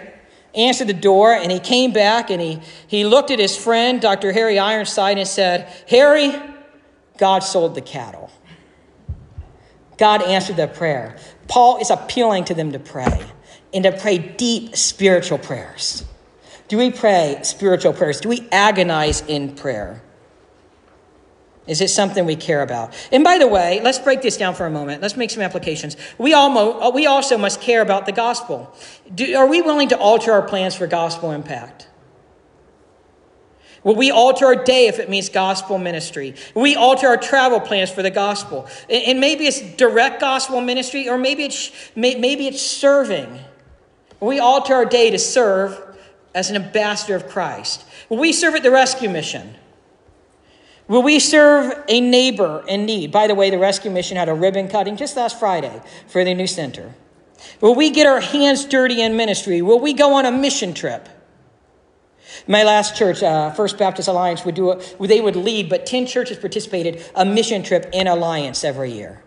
answered 0.53 0.89
the 0.89 0.93
door, 0.93 1.33
and 1.33 1.53
he 1.53 1.61
came 1.61 1.93
back 1.93 2.29
and 2.29 2.43
he, 2.43 2.61
he 2.89 3.05
looked 3.05 3.31
at 3.31 3.39
his 3.39 3.57
friend, 3.57 4.01
Dr. 4.01 4.33
Harry 4.33 4.59
Ironside, 4.59 5.17
and 5.17 5.29
said, 5.29 5.73
Harry, 5.89 6.35
God 7.19 7.45
sold 7.45 7.77
the 7.77 7.81
cattle. 7.81 8.33
God 10.01 10.23
answered 10.23 10.57
their 10.57 10.67
prayer. 10.67 11.15
Paul 11.51 11.79
is 11.79 11.91
appealing 11.91 12.45
to 12.45 12.55
them 12.55 12.71
to 12.73 12.79
pray 12.79 13.27
and 13.75 13.83
to 13.83 13.91
pray 13.91 14.19
deep 14.19 14.77
spiritual 14.77 15.37
prayers. 15.37 16.05
Do 16.69 16.79
we 16.79 16.93
pray 16.93 17.41
spiritual 17.43 17.93
prayers? 17.93 18.21
Do 18.21 18.29
we 18.29 18.49
agonize 18.53 19.23
in 19.27 19.57
prayer? 19.57 20.01
Is 21.67 21.81
it 21.81 21.91
something 21.91 22.25
we 22.25 22.37
care 22.37 22.63
about? 22.63 22.95
And 23.11 23.25
by 23.25 23.39
the 23.39 23.49
way, 23.49 23.81
let's 23.83 23.99
break 23.99 24.23
this 24.23 24.37
down 24.37 24.55
for 24.55 24.65
a 24.65 24.71
moment. 24.71 25.03
Let's 25.03 25.17
make 25.17 25.31
some 25.31 25.43
applications. 25.43 25.97
We, 26.19 26.35
almost, 26.35 26.95
we 26.95 27.07
also 27.07 27.37
must 27.37 27.61
care 27.61 27.83
about 27.83 28.07
the 28.07 28.13
gospel. 28.13 28.73
Do, 29.13 29.35
are 29.35 29.47
we 29.47 29.61
willing 29.61 29.89
to 29.89 29.99
alter 29.99 30.31
our 30.31 30.43
plans 30.43 30.77
for 30.77 30.87
gospel 30.87 31.33
impact? 31.33 31.89
Will 33.83 33.95
we 33.95 34.11
alter 34.11 34.47
our 34.47 34.55
day 34.55 34.89
if 34.89 34.99
it 34.99 35.09
means 35.09 35.29
gospel 35.29 35.79
ministry? 35.79 36.35
Will 36.55 36.63
we 36.63 36.77
alter 36.77 37.09
our 37.09 37.17
travel 37.17 37.61
plans 37.61 37.91
for 37.91 38.03
the 38.03 38.11
gospel? 38.11 38.69
And 38.91 39.21
maybe 39.21 39.47
it's 39.47 39.61
direct 39.77 40.21
gospel 40.21 40.61
ministry, 40.61 41.09
or 41.09 41.17
maybe 41.17 41.45
it's, 41.45 41.73
maybe 41.97 42.47
it's 42.47 42.61
serving. 42.61 43.39
Will 44.21 44.29
we 44.29 44.39
alter 44.39 44.75
our 44.75 44.85
day 44.85 45.11
to 45.11 45.19
serve 45.19 45.97
as 46.35 46.51
an 46.51 46.57
ambassador 46.57 47.17
of 47.17 47.27
Christ? 47.27 47.85
Will 48.11 48.19
we 48.19 48.33
serve 48.33 48.55
at 48.55 48.63
the 48.63 48.71
rescue 48.71 49.09
mission? 49.09 49.55
Will 50.87 51.03
we 51.03 51.19
serve 51.19 51.85
a 51.89 52.01
neighbor 52.01 52.65
in 52.69 52.85
need? 52.85 53.13
By 53.13 53.29
the 53.29 53.35
way, 53.35 53.49
the 53.49 53.59
rescue 53.59 53.91
mission 53.91 54.17
had 54.17 54.29
a 54.29 54.35
ribbon 54.35 54.69
cutting 54.69 54.97
just 54.97 55.17
last 55.17 55.39
Friday 55.39 55.81
for 56.07 56.25
the 56.25 56.35
new 56.35 56.49
center. 56.49 56.95
Will 57.61 57.75
we 57.75 57.91
get 57.91 58.07
our 58.07 58.21
hands 58.21 58.65
dirty 58.65 59.01
in 59.01 59.17
ministry? 59.17 59.63
Will 59.63 59.79
we 59.79 59.95
go 59.95 60.15
on 60.15 60.27
a 60.27 60.33
mission 60.33 60.75
trip? 60.75 61.09
My 62.47 62.63
last 62.63 62.97
church, 62.97 63.23
uh, 63.23 63.51
First 63.51 63.79
Baptist 63.79 64.09
Alliance, 64.09 64.45
would 64.45 64.55
do 64.55 64.71
it. 64.73 64.97
They 65.01 65.21
would 65.21 65.37
lead, 65.37 65.69
but 65.69 65.87
ten 65.87 66.07
churches 66.07 66.39
participated 66.39 67.05
a 67.15 67.25
mission 67.25 67.63
trip 67.63 67.91
in 67.93 68.07
Alliance 68.07 68.65
every 68.65 68.93
year. 68.93 69.23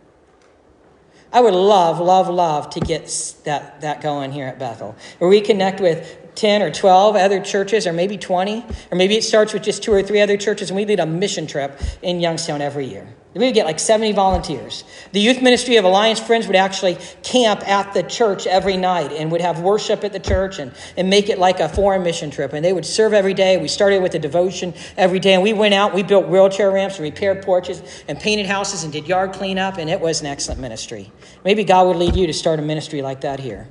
I 1.33 1.41
would 1.41 1.55
love, 1.55 1.99
love, 1.99 2.29
love 2.29 2.69
to 2.71 2.79
get 2.79 3.07
that, 3.45 3.81
that 3.81 4.01
going 4.01 4.31
here 4.31 4.45
at 4.45 4.59
Bethel, 4.59 4.95
where 5.17 5.29
we 5.29 5.41
connect 5.41 5.81
with 5.81 6.15
10 6.35 6.61
or 6.61 6.71
12 6.71 7.15
other 7.15 7.39
churches, 7.39 7.87
or 7.87 7.93
maybe 7.93 8.19
20, 8.19 8.63
or 8.91 8.95
maybe 8.95 9.15
it 9.15 9.23
starts 9.23 9.51
with 9.51 9.63
just 9.63 9.81
two 9.81 9.91
or 9.91 10.03
three 10.03 10.21
other 10.21 10.37
churches, 10.37 10.69
and 10.69 10.77
we 10.77 10.85
lead 10.85 10.99
a 10.99 11.05
mission 11.07 11.47
trip 11.47 11.79
in 12.03 12.19
Youngstown 12.19 12.61
every 12.61 12.85
year. 12.85 13.07
We 13.33 13.47
would 13.47 13.55
get 13.55 13.65
like 13.65 13.79
70 13.79 14.11
volunteers. 14.11 14.83
The 15.11 15.19
youth 15.19 15.41
ministry 15.41 15.77
of 15.77 15.85
Alliance 15.85 16.19
Friends 16.19 16.45
would 16.45 16.55
actually 16.55 16.97
camp 17.23 17.67
at 17.67 17.93
the 17.95 18.03
church 18.03 18.45
every 18.45 18.77
night 18.77 19.11
and 19.11 19.31
would 19.31 19.41
have 19.41 19.59
worship 19.61 20.03
at 20.03 20.13
the 20.13 20.19
church 20.19 20.59
and, 20.59 20.71
and 20.97 21.09
make 21.09 21.29
it 21.29 21.39
like 21.39 21.59
a 21.59 21.67
foreign 21.67 22.03
mission 22.03 22.29
trip. 22.29 22.53
And 22.53 22.63
they 22.63 22.73
would 22.73 22.85
serve 22.85 23.11
every 23.11 23.33
day. 23.33 23.57
We 23.57 23.67
started 23.67 24.03
with 24.03 24.13
a 24.13 24.19
devotion 24.19 24.75
every 24.97 25.19
day, 25.19 25.33
and 25.33 25.41
we 25.41 25.53
went 25.53 25.73
out, 25.73 25.95
we 25.95 26.03
built 26.03 26.27
wheelchair 26.27 26.69
ramps 26.69 26.97
and 26.97 27.03
repaired 27.03 27.43
porches 27.43 27.81
and 28.07 28.19
painted 28.19 28.45
houses 28.45 28.83
and 28.83 28.93
did 28.93 29.07
yard 29.07 29.33
cleanup, 29.33 29.77
and 29.77 29.89
it 29.89 29.99
was 29.99 30.21
an 30.21 30.27
excellent 30.27 30.61
ministry. 30.61 31.11
Maybe 31.43 31.63
God 31.63 31.87
would 31.87 31.97
lead 31.97 32.15
you 32.15 32.27
to 32.27 32.33
start 32.33 32.59
a 32.59 32.61
ministry 32.61 33.01
like 33.01 33.21
that 33.21 33.39
here. 33.39 33.67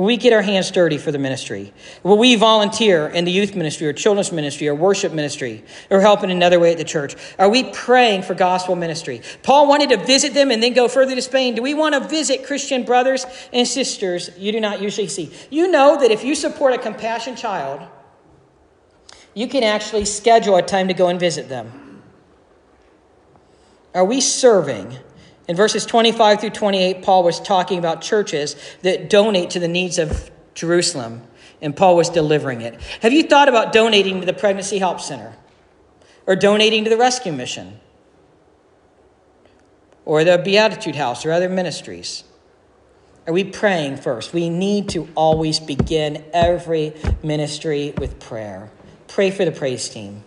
We 0.00 0.16
get 0.16 0.32
our 0.32 0.40
hands 0.40 0.70
dirty 0.70 0.96
for 0.96 1.12
the 1.12 1.18
ministry? 1.18 1.74
Will 2.02 2.16
we 2.16 2.34
volunteer 2.34 3.06
in 3.06 3.26
the 3.26 3.30
youth 3.30 3.54
ministry 3.54 3.86
or 3.86 3.92
children's 3.92 4.32
ministry 4.32 4.66
or 4.66 4.74
worship 4.74 5.12
ministry 5.12 5.62
or 5.90 6.00
help 6.00 6.24
in 6.24 6.30
another 6.30 6.58
way 6.58 6.72
at 6.72 6.78
the 6.78 6.84
church? 6.84 7.16
Are 7.38 7.50
we 7.50 7.64
praying 7.64 8.22
for 8.22 8.32
gospel 8.32 8.76
ministry? 8.76 9.20
Paul 9.42 9.68
wanted 9.68 9.90
to 9.90 9.98
visit 9.98 10.32
them 10.32 10.50
and 10.50 10.62
then 10.62 10.72
go 10.72 10.88
further 10.88 11.14
to 11.14 11.20
Spain. 11.20 11.54
Do 11.54 11.60
we 11.60 11.74
want 11.74 11.94
to 11.94 12.08
visit 12.08 12.46
Christian 12.46 12.84
brothers 12.84 13.26
and 13.52 13.68
sisters 13.68 14.30
you 14.38 14.52
do 14.52 14.60
not 14.60 14.80
usually 14.80 15.06
see? 15.06 15.30
You 15.50 15.70
know 15.70 16.00
that 16.00 16.10
if 16.10 16.24
you 16.24 16.34
support 16.34 16.72
a 16.72 16.78
compassion 16.78 17.36
child, 17.36 17.86
you 19.34 19.48
can 19.48 19.62
actually 19.62 20.06
schedule 20.06 20.56
a 20.56 20.62
time 20.62 20.88
to 20.88 20.94
go 20.94 21.08
and 21.08 21.20
visit 21.20 21.50
them. 21.50 22.00
Are 23.94 24.06
we 24.06 24.22
serving? 24.22 24.96
In 25.50 25.56
verses 25.56 25.84
25 25.84 26.42
through 26.42 26.50
28, 26.50 27.02
Paul 27.02 27.24
was 27.24 27.40
talking 27.40 27.80
about 27.80 28.02
churches 28.02 28.54
that 28.82 29.10
donate 29.10 29.50
to 29.50 29.58
the 29.58 29.66
needs 29.66 29.98
of 29.98 30.30
Jerusalem, 30.54 31.24
and 31.60 31.76
Paul 31.76 31.96
was 31.96 32.08
delivering 32.08 32.60
it. 32.60 32.80
Have 33.02 33.12
you 33.12 33.24
thought 33.24 33.48
about 33.48 33.72
donating 33.72 34.20
to 34.20 34.26
the 34.26 34.32
Pregnancy 34.32 34.78
Help 34.78 35.00
Center? 35.00 35.34
Or 36.24 36.36
donating 36.36 36.84
to 36.84 36.90
the 36.90 36.96
Rescue 36.96 37.32
Mission? 37.32 37.80
Or 40.04 40.22
the 40.22 40.38
Beatitude 40.38 40.94
House 40.94 41.26
or 41.26 41.32
other 41.32 41.48
ministries? 41.48 42.22
Are 43.26 43.32
we 43.32 43.42
praying 43.42 43.96
first? 43.96 44.32
We 44.32 44.50
need 44.50 44.88
to 44.90 45.08
always 45.16 45.58
begin 45.58 46.24
every 46.32 46.94
ministry 47.24 47.92
with 47.98 48.20
prayer. 48.20 48.70
Pray 49.08 49.32
for 49.32 49.44
the 49.44 49.50
praise 49.50 49.88
team. 49.88 50.22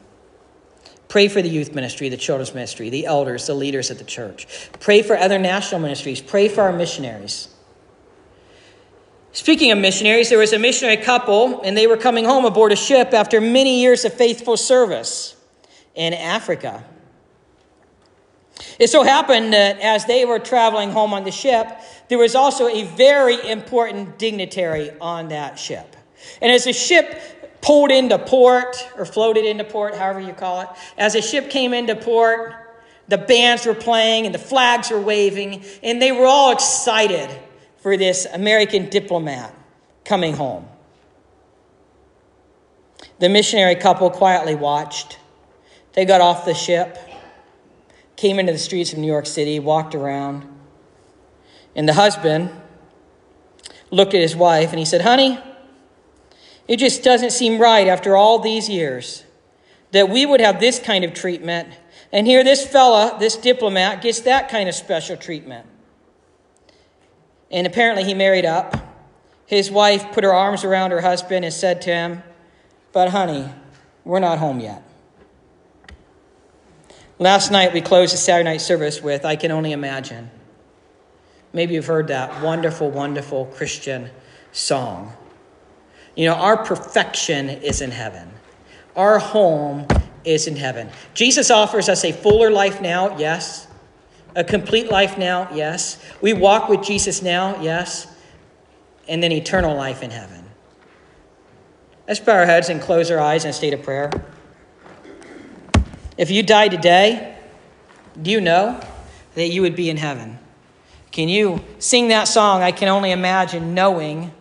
Pray 1.14 1.28
for 1.28 1.44
the 1.44 1.48
youth 1.48 1.76
ministry, 1.76 2.10
the 2.10 2.18
children's 2.18 2.56
ministry, 2.56 2.90
the 2.90 3.06
elders, 3.06 3.46
the 3.46 3.54
leaders 3.54 3.92
at 3.92 4.00
the 4.00 4.04
church. 4.04 4.48
Pray 4.80 5.04
for 5.04 5.16
other 5.16 5.38
national 5.38 5.80
ministries. 5.80 6.20
Pray 6.20 6.48
for 6.48 6.62
our 6.62 6.74
missionaries. 6.74 7.50
Speaking 9.32 9.70
of 9.70 9.78
missionaries, 9.78 10.30
there 10.30 10.40
was 10.40 10.54
a 10.54 10.58
missionary 10.58 10.98
couple, 10.98 11.62
and 11.62 11.78
they 11.78 11.86
were 11.86 11.98
coming 11.98 12.26
home 12.26 12.46
aboard 12.46 12.72
a 12.72 12.76
ship 12.76 13.14
after 13.14 13.40
many 13.40 13.80
years 13.80 14.06
of 14.06 14.14
faithful 14.16 14.58
service 14.58 15.36
in 15.94 16.16
Africa. 16.16 16.84
It 18.80 18.90
so 18.90 19.04
happened 19.04 19.54
that 19.54 19.80
as 19.82 20.06
they 20.06 20.26
were 20.26 20.40
traveling 20.40 20.90
home 20.90 21.14
on 21.14 21.26
the 21.26 21.32
ship, 21.32 21.68
there 22.08 22.18
was 22.18 22.34
also 22.34 22.68
a 22.68 22.86
very 22.86 23.52
important 23.52 24.18
dignitary 24.18 24.90
on 25.00 25.28
that 25.28 25.60
ship. 25.60 25.96
And 26.42 26.52
as 26.52 26.64
the 26.64 26.74
ship 26.74 27.22
pulled 27.64 27.92
into 27.92 28.20
port 28.20 28.88
or 28.98 29.06
floated 29.06 29.46
into 29.46 29.64
port, 29.64 29.96
however 29.96 30.20
you 30.20 30.34
call 30.34 30.62
it. 30.62 30.68
As 30.98 31.14
the 31.14 31.22
ship 31.22 31.50
came 31.50 31.74
into 31.74 31.96
port, 31.96 32.54
the 33.08 33.18
bands 33.18 33.66
were 33.66 33.74
playing 33.74 34.26
and 34.26 34.36
the 34.36 34.40
flags 34.40 34.92
were 34.92 35.00
waving, 35.00 35.64
and 35.82 36.02
they 36.02 36.12
were 36.12 36.26
all 36.26 36.52
excited 36.52 37.30
for 37.78 37.96
this 37.96 38.26
American 38.26 38.90
diplomat 38.90 39.56
coming 40.04 40.36
home. 40.36 40.68
The 43.20 43.30
missionary 43.30 43.76
couple 43.76 44.10
quietly 44.10 44.56
watched. 44.56 45.18
They 45.94 46.04
got 46.04 46.20
off 46.20 46.44
the 46.44 46.54
ship, 46.54 46.98
came 48.18 48.40
into 48.40 48.52
the 48.52 48.60
streets 48.60 48.92
of 48.92 49.00
New 49.00 49.08
York 49.08 49.26
City, 49.26 49.60
walked 49.60 49.96
around, 49.96 50.46
and 51.76 51.88
the 51.88 51.94
husband 51.94 52.50
looked 53.90 54.14
at 54.14 54.22
his 54.22 54.36
wife 54.36 54.72
and 54.72 54.80
he 54.80 54.86
said, 54.86 55.02
Honey, 55.02 55.40
it 56.68 56.78
just 56.78 57.04
doesn't 57.04 57.32
seem 57.32 57.60
right 57.60 57.88
after 57.88 58.16
all 58.16 58.40
these 58.40 58.70
years 58.70 59.24
that 59.92 60.10
we 60.10 60.26
would 60.26 60.42
have 60.42 60.60
this 60.60 60.80
kind 60.80 61.04
of 61.04 61.14
treatment, 61.14 61.70
and 62.12 62.26
here 62.26 62.44
this 62.44 62.66
fella, 62.66 63.16
this 63.20 63.38
diplomat, 63.38 64.02
gets 64.02 64.22
that 64.22 64.50
kind 64.50 64.68
of 64.68 64.76
special 64.76 65.16
treatment. 65.16 65.68
And 67.52 67.68
apparently 67.68 68.04
he 68.04 68.16
married 68.16 68.46
up. 68.46 68.76
His 69.46 69.70
wife 69.70 70.12
put 70.12 70.24
her 70.24 70.34
arms 70.34 70.64
around 70.64 70.92
her 70.92 71.02
husband 71.02 71.46
and 71.46 71.54
said 71.54 71.84
to 71.84 71.92
him, 71.92 72.24
But 72.92 73.10
honey, 73.10 73.48
we're 74.04 74.20
not 74.20 74.40
home 74.40 74.60
yet. 74.60 74.82
Last 77.20 77.52
night 77.52 77.72
we 77.72 77.82
closed 77.82 78.14
the 78.14 78.18
Saturday 78.18 78.50
night 78.50 78.62
service 78.62 79.02
with 79.02 79.24
I 79.24 79.36
Can 79.36 79.52
Only 79.52 79.72
Imagine. 79.72 80.32
Maybe 81.54 81.76
you've 81.76 81.86
heard 81.86 82.08
that 82.08 82.42
wonderful, 82.42 82.90
wonderful 82.90 83.46
Christian 83.46 84.10
song. 84.52 85.14
You 86.16 86.28
know, 86.28 86.36
our 86.36 86.64
perfection 86.64 87.50
is 87.50 87.82
in 87.82 87.92
heaven. 87.92 88.30
Our 88.96 89.20
home 89.20 89.88
is 90.24 90.48
in 90.48 90.56
heaven. 90.56 90.90
Jesus 91.14 91.50
offers 91.50 91.90
us 91.90 92.04
a 92.04 92.12
fuller 92.12 92.52
life 92.52 92.82
now, 92.82 93.18
yes. 93.18 93.68
A 94.36 94.44
complete 94.44 94.90
life 94.90 95.18
now, 95.18 95.50
yes. 95.54 96.04
We 96.22 96.34
walk 96.34 96.70
with 96.70 96.84
Jesus 96.84 97.22
now, 97.22 97.62
yes. 97.62 98.08
And 99.08 99.22
then 99.22 99.32
eternal 99.32 99.76
life 99.76 100.04
in 100.04 100.12
heaven. 100.12 100.46
Let's 102.08 102.20
bow 102.20 102.34
our 102.34 102.46
heads 102.46 102.70
and 102.70 102.82
close 102.82 103.10
our 103.10 103.20
eyes 103.20 103.44
in 103.44 103.50
a 103.50 103.54
state 103.54 103.74
of 103.74 103.82
prayer. 103.82 104.12
If 106.18 106.30
you 106.30 106.44
die 106.44 106.68
today, 106.68 107.38
do 108.22 108.30
you 108.30 108.40
know 108.40 108.80
that 109.36 109.48
you 109.48 109.62
would 109.62 109.76
be 109.76 109.90
in 109.90 109.98
heaven? 109.98 110.38
Can 111.12 111.30
you 111.30 111.64
sing 111.80 112.10
that 112.10 112.28
song? 112.28 112.62
I 112.62 112.72
can 112.72 112.88
only 112.88 113.12
imagine 113.12 113.74
knowing 113.74 114.32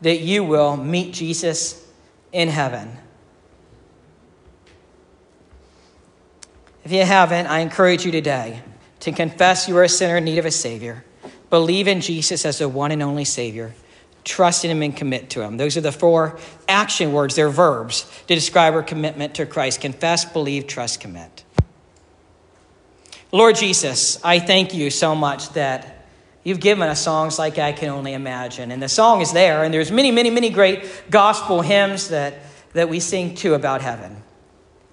that 0.00 0.20
you 0.20 0.44
will 0.44 0.76
meet 0.76 1.12
Jesus 1.12 1.84
in 2.32 2.48
heaven. 2.48 2.96
If 6.84 6.92
you 6.92 7.04
haven't, 7.04 7.46
I 7.46 7.58
encourage 7.60 8.04
you 8.04 8.12
today 8.12 8.62
to 9.00 9.12
confess 9.12 9.68
you 9.68 9.76
are 9.76 9.84
a 9.84 9.88
sinner 9.88 10.16
in 10.16 10.24
need 10.24 10.38
of 10.38 10.46
a 10.46 10.50
Savior, 10.50 11.04
believe 11.50 11.86
in 11.88 12.00
Jesus 12.00 12.44
as 12.44 12.58
the 12.58 12.68
one 12.68 12.92
and 12.92 13.02
only 13.02 13.24
Savior, 13.24 13.74
trust 14.24 14.64
in 14.64 14.70
Him 14.70 14.82
and 14.82 14.96
commit 14.96 15.30
to 15.30 15.42
Him. 15.42 15.56
Those 15.56 15.76
are 15.76 15.82
the 15.82 15.92
four 15.92 16.38
action 16.66 17.12
words, 17.12 17.34
they're 17.34 17.50
verbs 17.50 18.10
to 18.26 18.34
describe 18.34 18.74
our 18.74 18.82
commitment 18.82 19.34
to 19.34 19.46
Christ 19.46 19.80
confess, 19.80 20.24
believe, 20.24 20.66
trust, 20.66 21.00
commit. 21.00 21.44
Lord 23.32 23.56
Jesus, 23.56 24.22
I 24.24 24.38
thank 24.38 24.72
you 24.72 24.88
so 24.90 25.14
much 25.14 25.50
that 25.50 25.97
You've 26.44 26.60
given 26.60 26.88
us 26.88 27.02
songs 27.02 27.38
like 27.38 27.58
I 27.58 27.72
Can 27.72 27.88
Only 27.90 28.14
Imagine. 28.14 28.70
And 28.70 28.82
the 28.82 28.88
song 28.88 29.20
is 29.20 29.32
there, 29.32 29.64
and 29.64 29.74
there's 29.74 29.90
many, 29.90 30.10
many, 30.10 30.30
many 30.30 30.50
great 30.50 31.10
gospel 31.10 31.60
hymns 31.60 32.08
that, 32.08 32.34
that 32.72 32.88
we 32.88 33.00
sing 33.00 33.34
too 33.34 33.54
about 33.54 33.82
heaven. 33.82 34.22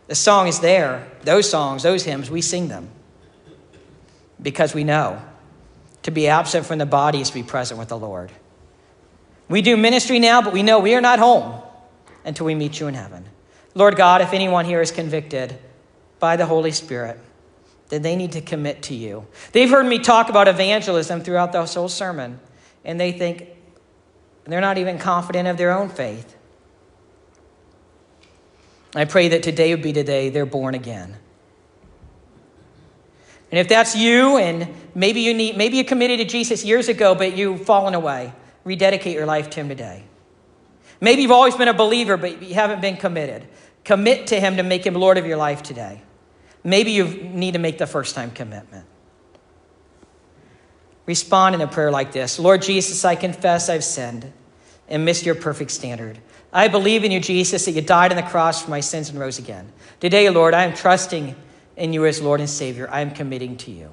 The 0.07 0.15
song 0.15 0.47
is 0.47 0.59
there. 0.59 1.07
Those 1.23 1.49
songs, 1.49 1.83
those 1.83 2.03
hymns, 2.03 2.29
we 2.29 2.41
sing 2.41 2.67
them 2.67 2.89
because 4.41 4.73
we 4.73 4.83
know 4.83 5.21
to 6.03 6.11
be 6.11 6.27
absent 6.27 6.65
from 6.65 6.77
the 6.77 6.85
body 6.85 7.21
is 7.21 7.29
to 7.29 7.33
be 7.33 7.43
present 7.43 7.79
with 7.79 7.89
the 7.89 7.97
Lord. 7.97 8.31
We 9.49 9.61
do 9.61 9.77
ministry 9.77 10.19
now, 10.19 10.41
but 10.41 10.53
we 10.53 10.63
know 10.63 10.79
we 10.79 10.93
are 10.95 11.01
not 11.01 11.19
home 11.19 11.61
until 12.23 12.45
we 12.45 12.55
meet 12.55 12.79
you 12.79 12.87
in 12.87 12.93
heaven. 12.93 13.25
Lord 13.73 13.95
God, 13.95 14.21
if 14.21 14.33
anyone 14.33 14.65
here 14.65 14.81
is 14.81 14.91
convicted 14.91 15.57
by 16.19 16.35
the 16.35 16.45
Holy 16.45 16.71
Spirit, 16.71 17.19
then 17.89 18.01
they 18.01 18.15
need 18.15 18.31
to 18.33 18.41
commit 18.41 18.81
to 18.83 18.95
you. 18.95 19.27
They've 19.51 19.69
heard 19.69 19.85
me 19.85 19.99
talk 19.99 20.29
about 20.29 20.47
evangelism 20.47 21.21
throughout 21.21 21.51
the 21.51 21.63
whole 21.65 21.87
sermon, 21.87 22.39
and 22.83 22.99
they 22.99 23.11
think 23.11 23.49
they're 24.45 24.61
not 24.61 24.77
even 24.77 24.97
confident 24.97 25.47
of 25.47 25.57
their 25.57 25.71
own 25.71 25.89
faith. 25.89 26.35
I 28.95 29.05
pray 29.05 29.27
that 29.29 29.43
today 29.43 29.73
would 29.73 29.83
be 29.83 29.91
the 29.91 30.03
day 30.03 30.29
they're 30.29 30.45
born 30.45 30.73
again. 30.73 31.15
And 33.51 33.59
if 33.59 33.67
that's 33.67 33.95
you, 33.95 34.37
and 34.37 34.67
maybe 34.95 35.21
you 35.21 35.33
need, 35.33 35.57
maybe 35.57 35.77
you 35.77 35.83
committed 35.83 36.19
to 36.19 36.25
Jesus 36.25 36.65
years 36.65 36.87
ago, 36.87 37.13
but 37.13 37.37
you've 37.37 37.65
fallen 37.65 37.93
away, 37.93 38.33
rededicate 38.63 39.13
your 39.13 39.25
life 39.25 39.49
to 39.51 39.59
Him 39.59 39.69
today. 39.69 40.03
Maybe 41.01 41.21
you've 41.21 41.31
always 41.31 41.55
been 41.55 41.67
a 41.67 41.73
believer, 41.73 42.17
but 42.17 42.41
you 42.41 42.55
haven't 42.55 42.81
been 42.81 42.97
committed. 42.97 43.45
Commit 43.83 44.27
to 44.27 44.39
Him 44.39 44.57
to 44.57 44.63
make 44.63 44.85
Him 44.85 44.95
Lord 44.95 45.17
of 45.17 45.25
your 45.25 45.37
life 45.37 45.61
today. 45.61 46.01
Maybe 46.65 46.91
you 46.91 47.05
need 47.05 47.53
to 47.53 47.59
make 47.59 47.77
the 47.77 47.87
first 47.87 48.15
time 48.15 48.31
commitment. 48.31 48.85
Respond 51.05 51.53
in 51.53 51.61
a 51.61 51.67
prayer 51.67 51.91
like 51.91 52.11
this 52.11 52.39
Lord 52.39 52.63
Jesus, 52.63 53.05
I 53.05 53.15
confess 53.15 53.69
I've 53.69 53.83
sinned 53.83 54.33
and 54.89 55.05
missed 55.05 55.25
your 55.25 55.35
perfect 55.35 55.71
standard. 55.71 56.17
I 56.51 56.67
believe 56.67 57.03
in 57.03 57.11
you, 57.11 57.19
Jesus, 57.19 57.65
that 57.65 57.71
you 57.71 57.81
died 57.81 58.11
on 58.11 58.17
the 58.17 58.23
cross 58.23 58.63
for 58.63 58.71
my 58.71 58.79
sins 58.79 59.09
and 59.09 59.19
rose 59.19 59.39
again. 59.39 59.71
Today, 59.99 60.29
Lord, 60.29 60.53
I 60.53 60.63
am 60.63 60.73
trusting 60.73 61.35
in 61.75 61.93
you 61.93 62.05
as 62.05 62.21
Lord 62.21 62.39
and 62.39 62.49
Savior. 62.49 62.89
I 62.89 63.01
am 63.01 63.11
committing 63.11 63.57
to 63.57 63.71
you. 63.71 63.91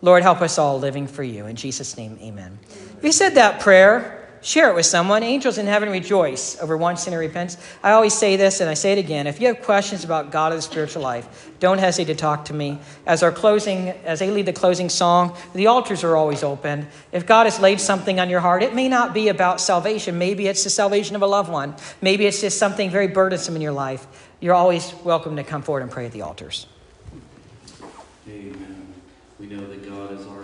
Lord, 0.00 0.22
help 0.22 0.40
us 0.40 0.58
all 0.58 0.78
living 0.78 1.06
for 1.06 1.22
you. 1.22 1.46
In 1.46 1.56
Jesus' 1.56 1.96
name, 1.96 2.18
amen. 2.22 2.58
If 2.96 3.04
you 3.04 3.12
said 3.12 3.34
that 3.34 3.60
prayer, 3.60 4.19
Share 4.42 4.70
it 4.70 4.74
with 4.74 4.86
someone. 4.86 5.22
Angels 5.22 5.58
in 5.58 5.66
heaven 5.66 5.90
rejoice 5.90 6.58
over 6.62 6.74
one 6.74 6.96
sinner 6.96 7.18
repents. 7.18 7.58
I 7.82 7.90
always 7.90 8.14
say 8.14 8.36
this, 8.36 8.60
and 8.62 8.70
I 8.70 8.74
say 8.74 8.92
it 8.92 8.98
again. 8.98 9.26
If 9.26 9.38
you 9.38 9.48
have 9.48 9.60
questions 9.60 10.02
about 10.02 10.32
God 10.32 10.52
or 10.52 10.56
the 10.56 10.62
spiritual 10.62 11.02
life, 11.02 11.50
don't 11.60 11.76
hesitate 11.76 12.14
to 12.14 12.18
talk 12.18 12.46
to 12.46 12.54
me. 12.54 12.78
As 13.06 13.22
our 13.22 13.32
closing, 13.32 13.90
as 13.90 14.20
they 14.20 14.30
lead 14.30 14.46
the 14.46 14.54
closing 14.54 14.88
song, 14.88 15.36
the 15.52 15.66
altars 15.66 16.04
are 16.04 16.16
always 16.16 16.42
open. 16.42 16.88
If 17.12 17.26
God 17.26 17.44
has 17.44 17.60
laid 17.60 17.80
something 17.82 18.18
on 18.18 18.30
your 18.30 18.40
heart, 18.40 18.62
it 18.62 18.74
may 18.74 18.88
not 18.88 19.12
be 19.12 19.28
about 19.28 19.60
salvation. 19.60 20.16
Maybe 20.16 20.46
it's 20.46 20.64
the 20.64 20.70
salvation 20.70 21.16
of 21.16 21.22
a 21.22 21.26
loved 21.26 21.50
one. 21.50 21.74
Maybe 22.00 22.24
it's 22.24 22.40
just 22.40 22.58
something 22.58 22.88
very 22.88 23.08
burdensome 23.08 23.56
in 23.56 23.62
your 23.62 23.72
life. 23.72 24.06
You're 24.40 24.54
always 24.54 24.94
welcome 25.04 25.36
to 25.36 25.44
come 25.44 25.60
forward 25.60 25.82
and 25.82 25.90
pray 25.90 26.06
at 26.06 26.12
the 26.12 26.22
altars. 26.22 26.66
Amen. 28.26 28.94
We 29.38 29.46
know 29.48 29.66
that 29.66 29.86
God 29.86 30.18
is 30.18 30.26
our. 30.26 30.39